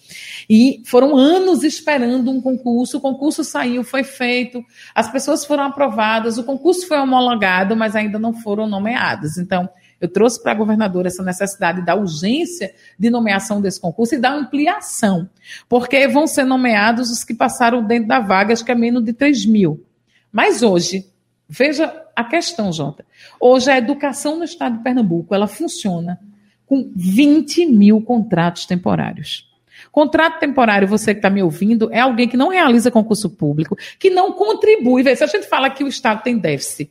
E 0.49 0.83
foram 0.85 1.17
anos 1.17 1.63
esperando 1.63 2.31
um 2.31 2.41
concurso. 2.41 2.99
O 2.99 3.01
concurso 3.01 3.45
saiu, 3.45 3.85
foi 3.85 4.05
feito, 4.05 4.65
as 4.95 5.11
pessoas 5.11 5.45
foram 5.45 5.65
aprovadas, 5.65 6.39
o 6.39 6.45
concurso 6.45 6.87
foi 6.87 6.99
homologado, 6.99 7.77
mas 7.77 7.95
ainda 7.95 8.19
não 8.19 8.35
foram 8.35 8.67
nomeadas. 8.67 9.39
Então, 9.39 9.69
eu 10.01 10.09
trouxe 10.09 10.41
para 10.41 10.53
a 10.53 10.55
governadora 10.55 11.09
essa 11.09 11.23
necessidade 11.23 11.85
da 11.85 11.95
urgência 11.95 12.73
de 12.99 13.11
nomeação 13.11 13.61
desse 13.61 13.81
concurso 13.81 14.15
e 14.15 14.19
da 14.19 14.33
ampliação, 14.33 15.29
porque 15.69 16.07
vão 16.07 16.27
ser 16.27 16.45
nomeados 16.45 17.11
os 17.11 17.25
que 17.25 17.35
passaram 17.35 17.85
dentro 17.85 18.09
da 18.09 18.21
vaga, 18.21 18.53
acho 18.53 18.65
que 18.65 18.71
é 18.71 18.77
menos 18.77 19.05
de 19.05 19.13
3 19.13 19.47
mil. 19.47 19.85
Mas 20.31 20.63
hoje, 20.63 21.07
veja 21.49 22.05
a 22.15 22.25
questão, 22.25 22.73
Jota. 22.73 23.05
Hoje, 23.41 23.71
a 23.71 23.79
educação 23.79 24.37
no 24.37 24.45
estado 24.45 24.79
de 24.79 24.83
Pernambuco, 24.83 25.35
ela 25.35 25.47
funciona 25.47 26.21
com 26.67 26.91
20 26.95 27.67
mil 27.67 28.03
contratos 28.03 28.67
temporários. 28.67 29.49
Contrato 29.91 30.39
temporário, 30.39 30.87
você 30.87 31.15
que 31.15 31.19
está 31.19 31.31
me 31.31 31.43
ouvindo, 31.43 31.89
é 31.93 32.01
alguém 32.01 32.29
que 32.29 32.37
não 32.37 32.49
realiza 32.49 32.91
concurso 32.91 33.31
público, 33.31 33.77
que 33.99 34.11
não 34.11 34.33
contribui. 34.33 35.03
Se 35.17 35.25
a 35.25 35.27
gente 35.27 35.47
fala 35.49 35.71
que 35.71 35.83
o 35.83 35.89
Estado 35.89 36.23
tem 36.23 36.37
déficit, 36.37 36.91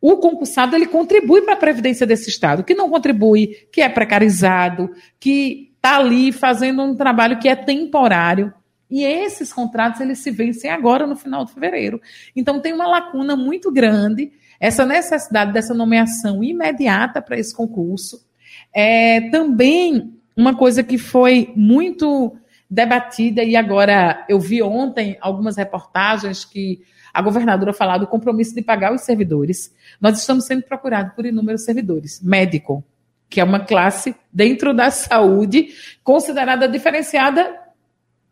o 0.00 0.16
concursado 0.16 0.74
ele 0.76 0.86
contribui 0.86 1.42
para 1.42 1.54
a 1.54 1.58
previdência 1.58 2.06
desse 2.06 2.28
Estado, 2.28 2.64
que 2.64 2.74
não 2.74 2.90
contribui, 2.90 3.68
que 3.72 3.80
é 3.80 3.88
precarizado, 3.88 4.90
que 5.18 5.72
está 5.76 5.98
ali 5.98 6.32
fazendo 6.32 6.82
um 6.82 6.94
trabalho 6.94 7.38
que 7.38 7.48
é 7.48 7.54
temporário. 7.54 8.52
E 8.90 9.04
esses 9.04 9.52
contratos 9.52 10.00
eles 10.00 10.18
se 10.18 10.30
vencem 10.30 10.70
agora 10.70 11.06
no 11.06 11.16
final 11.16 11.44
de 11.44 11.52
fevereiro. 11.52 12.00
Então 12.34 12.60
tem 12.60 12.72
uma 12.72 12.86
lacuna 12.86 13.36
muito 13.36 13.72
grande 13.72 14.32
essa 14.58 14.86
necessidade 14.86 15.52
dessa 15.52 15.74
nomeação 15.74 16.42
imediata 16.42 17.20
para 17.20 17.38
esse 17.38 17.54
concurso. 17.54 18.24
É 18.72 19.28
também 19.30 20.14
uma 20.36 20.56
coisa 20.56 20.82
que 20.82 20.98
foi 20.98 21.52
muito 21.56 22.36
debatida, 22.68 23.42
e 23.42 23.54
agora 23.54 24.24
eu 24.28 24.40
vi 24.40 24.62
ontem 24.62 25.16
algumas 25.20 25.56
reportagens 25.56 26.44
que 26.44 26.80
a 27.14 27.22
governadora 27.22 27.72
falou 27.72 28.00
do 28.00 28.06
compromisso 28.06 28.54
de 28.54 28.60
pagar 28.60 28.92
os 28.92 29.02
servidores. 29.02 29.74
Nós 30.00 30.18
estamos 30.18 30.44
sendo 30.44 30.62
procurados 30.62 31.14
por 31.14 31.24
inúmeros 31.24 31.64
servidores. 31.64 32.20
Médico, 32.22 32.84
que 33.30 33.40
é 33.40 33.44
uma 33.44 33.60
classe 33.60 34.14
dentro 34.32 34.74
da 34.74 34.90
saúde 34.90 35.68
considerada 36.02 36.68
diferenciada 36.68 37.65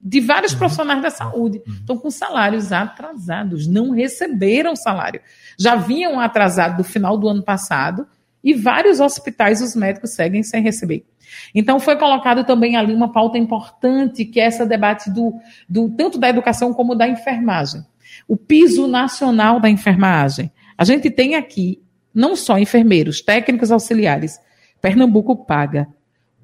de 0.05 0.21
vários 0.21 0.53
uhum. 0.53 0.59
profissionais 0.59 1.03
da 1.03 1.11
saúde. 1.11 1.63
Uhum. 1.67 1.75
Estão 1.75 1.97
com 1.97 2.11
salários 2.11 2.71
atrasados, 2.73 3.67
não 3.67 3.91
receberam 3.91 4.77
salário. 4.77 5.21
Já 5.59 5.75
vinham 5.77 6.21
atrasados 6.21 6.77
do 6.77 6.85
final 6.85 7.17
do 7.17 7.27
ano 7.27 7.43
passado 7.43 8.07
e 8.43 8.53
vários 8.53 9.01
hospitais 9.01 9.63
os 9.63 9.75
médicos 9.75 10.11
seguem 10.11 10.43
sem 10.43 10.63
receber. 10.63 11.07
Então 11.55 11.81
foi 11.81 11.97
colocado 11.97 12.45
também 12.45 12.77
ali 12.77 12.93
uma 12.93 13.11
pauta 13.11 13.39
importante, 13.39 14.27
que 14.27 14.39
é 14.39 14.49
esse 14.49 14.65
debate 14.67 15.11
do, 15.11 15.35
do 15.67 15.89
tanto 15.89 16.19
da 16.19 16.29
educação 16.29 16.75
como 16.75 16.95
da 16.95 17.09
enfermagem. 17.09 17.83
O 18.29 18.37
piso 18.37 18.87
nacional 18.87 19.59
da 19.59 19.71
enfermagem. 19.71 20.53
A 20.77 20.85
gente 20.85 21.11
tem 21.11 21.35
aqui 21.35 21.83
não 22.15 22.37
só 22.37 22.59
enfermeiros, 22.59 23.23
técnicos 23.23 23.73
auxiliares. 23.73 24.39
Pernambuco 24.83 25.35
paga 25.35 25.89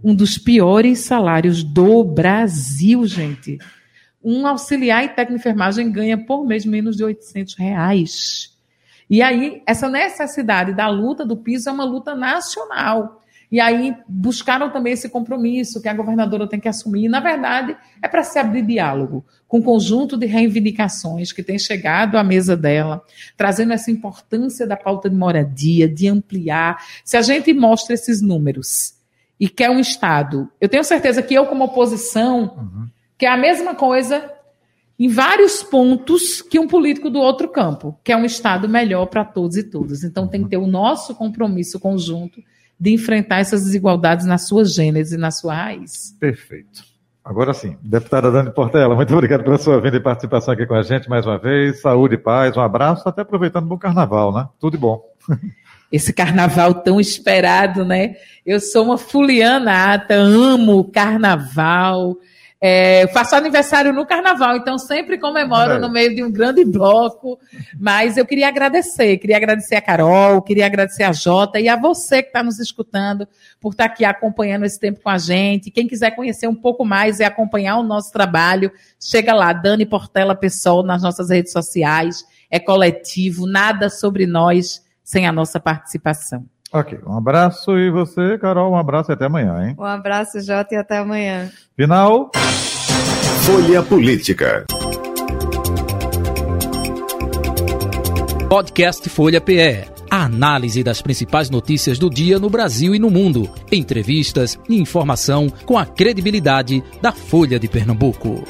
um 0.02 0.14
dos 0.14 0.38
piores 0.38 1.00
salários 1.00 1.62
do 1.62 2.02
Brasil, 2.02 3.06
gente. 3.06 3.58
Um 4.22 4.46
auxiliar 4.46 5.04
e 5.04 5.08
técnico 5.08 5.34
de 5.34 5.40
enfermagem 5.40 5.90
ganha 5.90 6.18
por 6.18 6.46
mês 6.46 6.64
menos 6.64 6.96
de 6.96 7.04
800 7.04 7.54
reais. 7.54 8.56
E 9.08 9.22
aí, 9.22 9.62
essa 9.66 9.88
necessidade 9.88 10.72
da 10.72 10.88
luta 10.88 11.24
do 11.24 11.36
piso 11.36 11.68
é 11.68 11.72
uma 11.72 11.84
luta 11.84 12.14
nacional. 12.14 13.22
E 13.50 13.58
aí, 13.58 13.96
buscaram 14.08 14.70
também 14.70 14.92
esse 14.92 15.08
compromisso 15.08 15.82
que 15.82 15.88
a 15.88 15.94
governadora 15.94 16.48
tem 16.48 16.60
que 16.60 16.68
assumir. 16.68 17.08
Na 17.08 17.18
verdade, 17.18 17.76
é 18.00 18.06
para 18.06 18.22
se 18.22 18.38
abrir 18.38 18.62
diálogo 18.62 19.24
com 19.48 19.58
um 19.58 19.62
conjunto 19.62 20.16
de 20.16 20.26
reivindicações 20.26 21.32
que 21.32 21.42
tem 21.42 21.58
chegado 21.58 22.16
à 22.16 22.22
mesa 22.22 22.56
dela, 22.56 23.02
trazendo 23.36 23.72
essa 23.72 23.90
importância 23.90 24.66
da 24.66 24.76
pauta 24.76 25.10
de 25.10 25.16
moradia, 25.16 25.88
de 25.88 26.06
ampliar. 26.06 26.78
Se 27.04 27.16
a 27.16 27.22
gente 27.22 27.52
mostra 27.52 27.94
esses 27.94 28.22
números 28.22 28.99
e 29.40 29.48
quer 29.48 29.70
um 29.70 29.80
Estado. 29.80 30.50
Eu 30.60 30.68
tenho 30.68 30.84
certeza 30.84 31.22
que 31.22 31.32
eu, 31.32 31.46
como 31.46 31.64
oposição, 31.64 32.54
uhum. 32.58 32.86
quer 33.16 33.28
a 33.28 33.38
mesma 33.38 33.74
coisa 33.74 34.30
em 34.98 35.08
vários 35.08 35.62
pontos 35.62 36.42
que 36.42 36.58
um 36.58 36.68
político 36.68 37.08
do 37.08 37.18
outro 37.18 37.48
campo, 37.48 37.98
que 38.04 38.12
é 38.12 38.16
um 38.16 38.26
Estado 38.26 38.68
melhor 38.68 39.06
para 39.06 39.24
todos 39.24 39.56
e 39.56 39.62
todas. 39.62 40.04
Então 40.04 40.28
tem 40.28 40.42
que 40.44 40.50
ter 40.50 40.58
o 40.58 40.66
nosso 40.66 41.14
compromisso 41.14 41.80
conjunto 41.80 42.42
de 42.78 42.92
enfrentar 42.92 43.38
essas 43.38 43.64
desigualdades 43.64 44.26
na 44.26 44.36
sua 44.36 44.62
gênese, 44.62 45.16
na 45.16 45.30
sua 45.30 45.54
raiz. 45.54 46.14
Perfeito. 46.20 46.90
Agora 47.24 47.54
sim, 47.54 47.76
deputada 47.82 48.30
Dani 48.30 48.50
Portela, 48.50 48.94
muito 48.94 49.12
obrigado 49.12 49.44
pela 49.44 49.58
sua 49.58 49.80
vinda 49.80 49.98
e 49.98 50.00
participação 50.00 50.52
aqui 50.52 50.66
com 50.66 50.74
a 50.74 50.82
gente 50.82 51.08
mais 51.08 51.24
uma 51.26 51.38
vez. 51.38 51.80
Saúde 51.80 52.14
e 52.14 52.18
paz, 52.18 52.56
um 52.56 52.60
abraço, 52.60 53.08
até 53.08 53.22
aproveitando 53.22 53.64
o 53.64 53.68
bom 53.68 53.78
carnaval, 53.78 54.32
né? 54.32 54.48
Tudo 54.58 54.72
de 54.72 54.78
bom. 54.78 55.02
esse 55.90 56.12
carnaval 56.12 56.74
tão 56.74 57.00
esperado, 57.00 57.84
né? 57.84 58.16
Eu 58.46 58.60
sou 58.60 58.84
uma 58.84 58.98
fuliana 58.98 59.94
ata, 59.94 60.14
amo 60.14 60.78
o 60.78 60.84
carnaval. 60.84 62.16
É, 62.62 63.06
faço 63.14 63.34
aniversário 63.34 63.90
no 63.90 64.04
carnaval, 64.04 64.54
então 64.54 64.76
sempre 64.78 65.16
comemoro 65.16 65.72
é. 65.72 65.78
no 65.78 65.88
meio 65.88 66.14
de 66.14 66.22
um 66.22 66.30
grande 66.30 66.62
bloco. 66.62 67.38
Mas 67.78 68.18
eu 68.18 68.26
queria 68.26 68.48
agradecer, 68.48 69.16
queria 69.16 69.38
agradecer 69.38 69.76
a 69.76 69.80
Carol, 69.80 70.42
queria 70.42 70.66
agradecer 70.66 71.02
a 71.04 71.12
Jota 71.12 71.58
e 71.58 71.68
a 71.68 71.76
você 71.76 72.22
que 72.22 72.28
está 72.28 72.42
nos 72.42 72.60
escutando 72.60 73.26
por 73.58 73.72
estar 73.72 73.88
tá 73.88 73.92
aqui 73.92 74.04
acompanhando 74.04 74.66
esse 74.66 74.78
tempo 74.78 75.00
com 75.02 75.08
a 75.08 75.16
gente. 75.16 75.70
Quem 75.70 75.88
quiser 75.88 76.10
conhecer 76.14 76.46
um 76.48 76.54
pouco 76.54 76.84
mais 76.84 77.18
e 77.18 77.24
acompanhar 77.24 77.78
o 77.78 77.82
nosso 77.82 78.12
trabalho, 78.12 78.70
chega 79.00 79.32
lá, 79.32 79.54
Dani 79.54 79.86
Portela 79.86 80.34
Pessoal, 80.34 80.82
nas 80.82 81.02
nossas 81.02 81.30
redes 81.30 81.52
sociais. 81.52 82.24
É 82.50 82.60
coletivo, 82.60 83.46
nada 83.46 83.88
sobre 83.88 84.26
nós 84.26 84.82
sem 85.10 85.26
a 85.26 85.32
nossa 85.32 85.58
participação. 85.58 86.46
Ok, 86.72 87.00
um 87.04 87.16
abraço 87.16 87.76
e 87.76 87.90
você, 87.90 88.38
Carol, 88.38 88.70
um 88.70 88.76
abraço 88.76 89.10
e 89.10 89.14
até 89.14 89.26
amanhã, 89.26 89.66
hein? 89.66 89.74
Um 89.76 89.84
abraço, 89.84 90.40
Jota, 90.40 90.72
e 90.72 90.78
até 90.78 90.98
amanhã. 90.98 91.50
Final. 91.76 92.30
Folha 93.44 93.82
Política. 93.82 94.66
Podcast 98.48 99.08
Folha 99.08 99.40
PE. 99.40 99.90
A 100.08 100.24
análise 100.24 100.84
das 100.84 101.02
principais 101.02 101.50
notícias 101.50 101.98
do 101.98 102.08
dia 102.08 102.38
no 102.38 102.48
Brasil 102.48 102.94
e 102.94 102.98
no 103.00 103.10
mundo. 103.10 103.50
Entrevistas 103.72 104.56
e 104.68 104.80
informação 104.80 105.48
com 105.66 105.76
a 105.76 105.84
credibilidade 105.84 106.84
da 107.02 107.10
Folha 107.10 107.58
de 107.58 107.66
Pernambuco. 107.66 108.44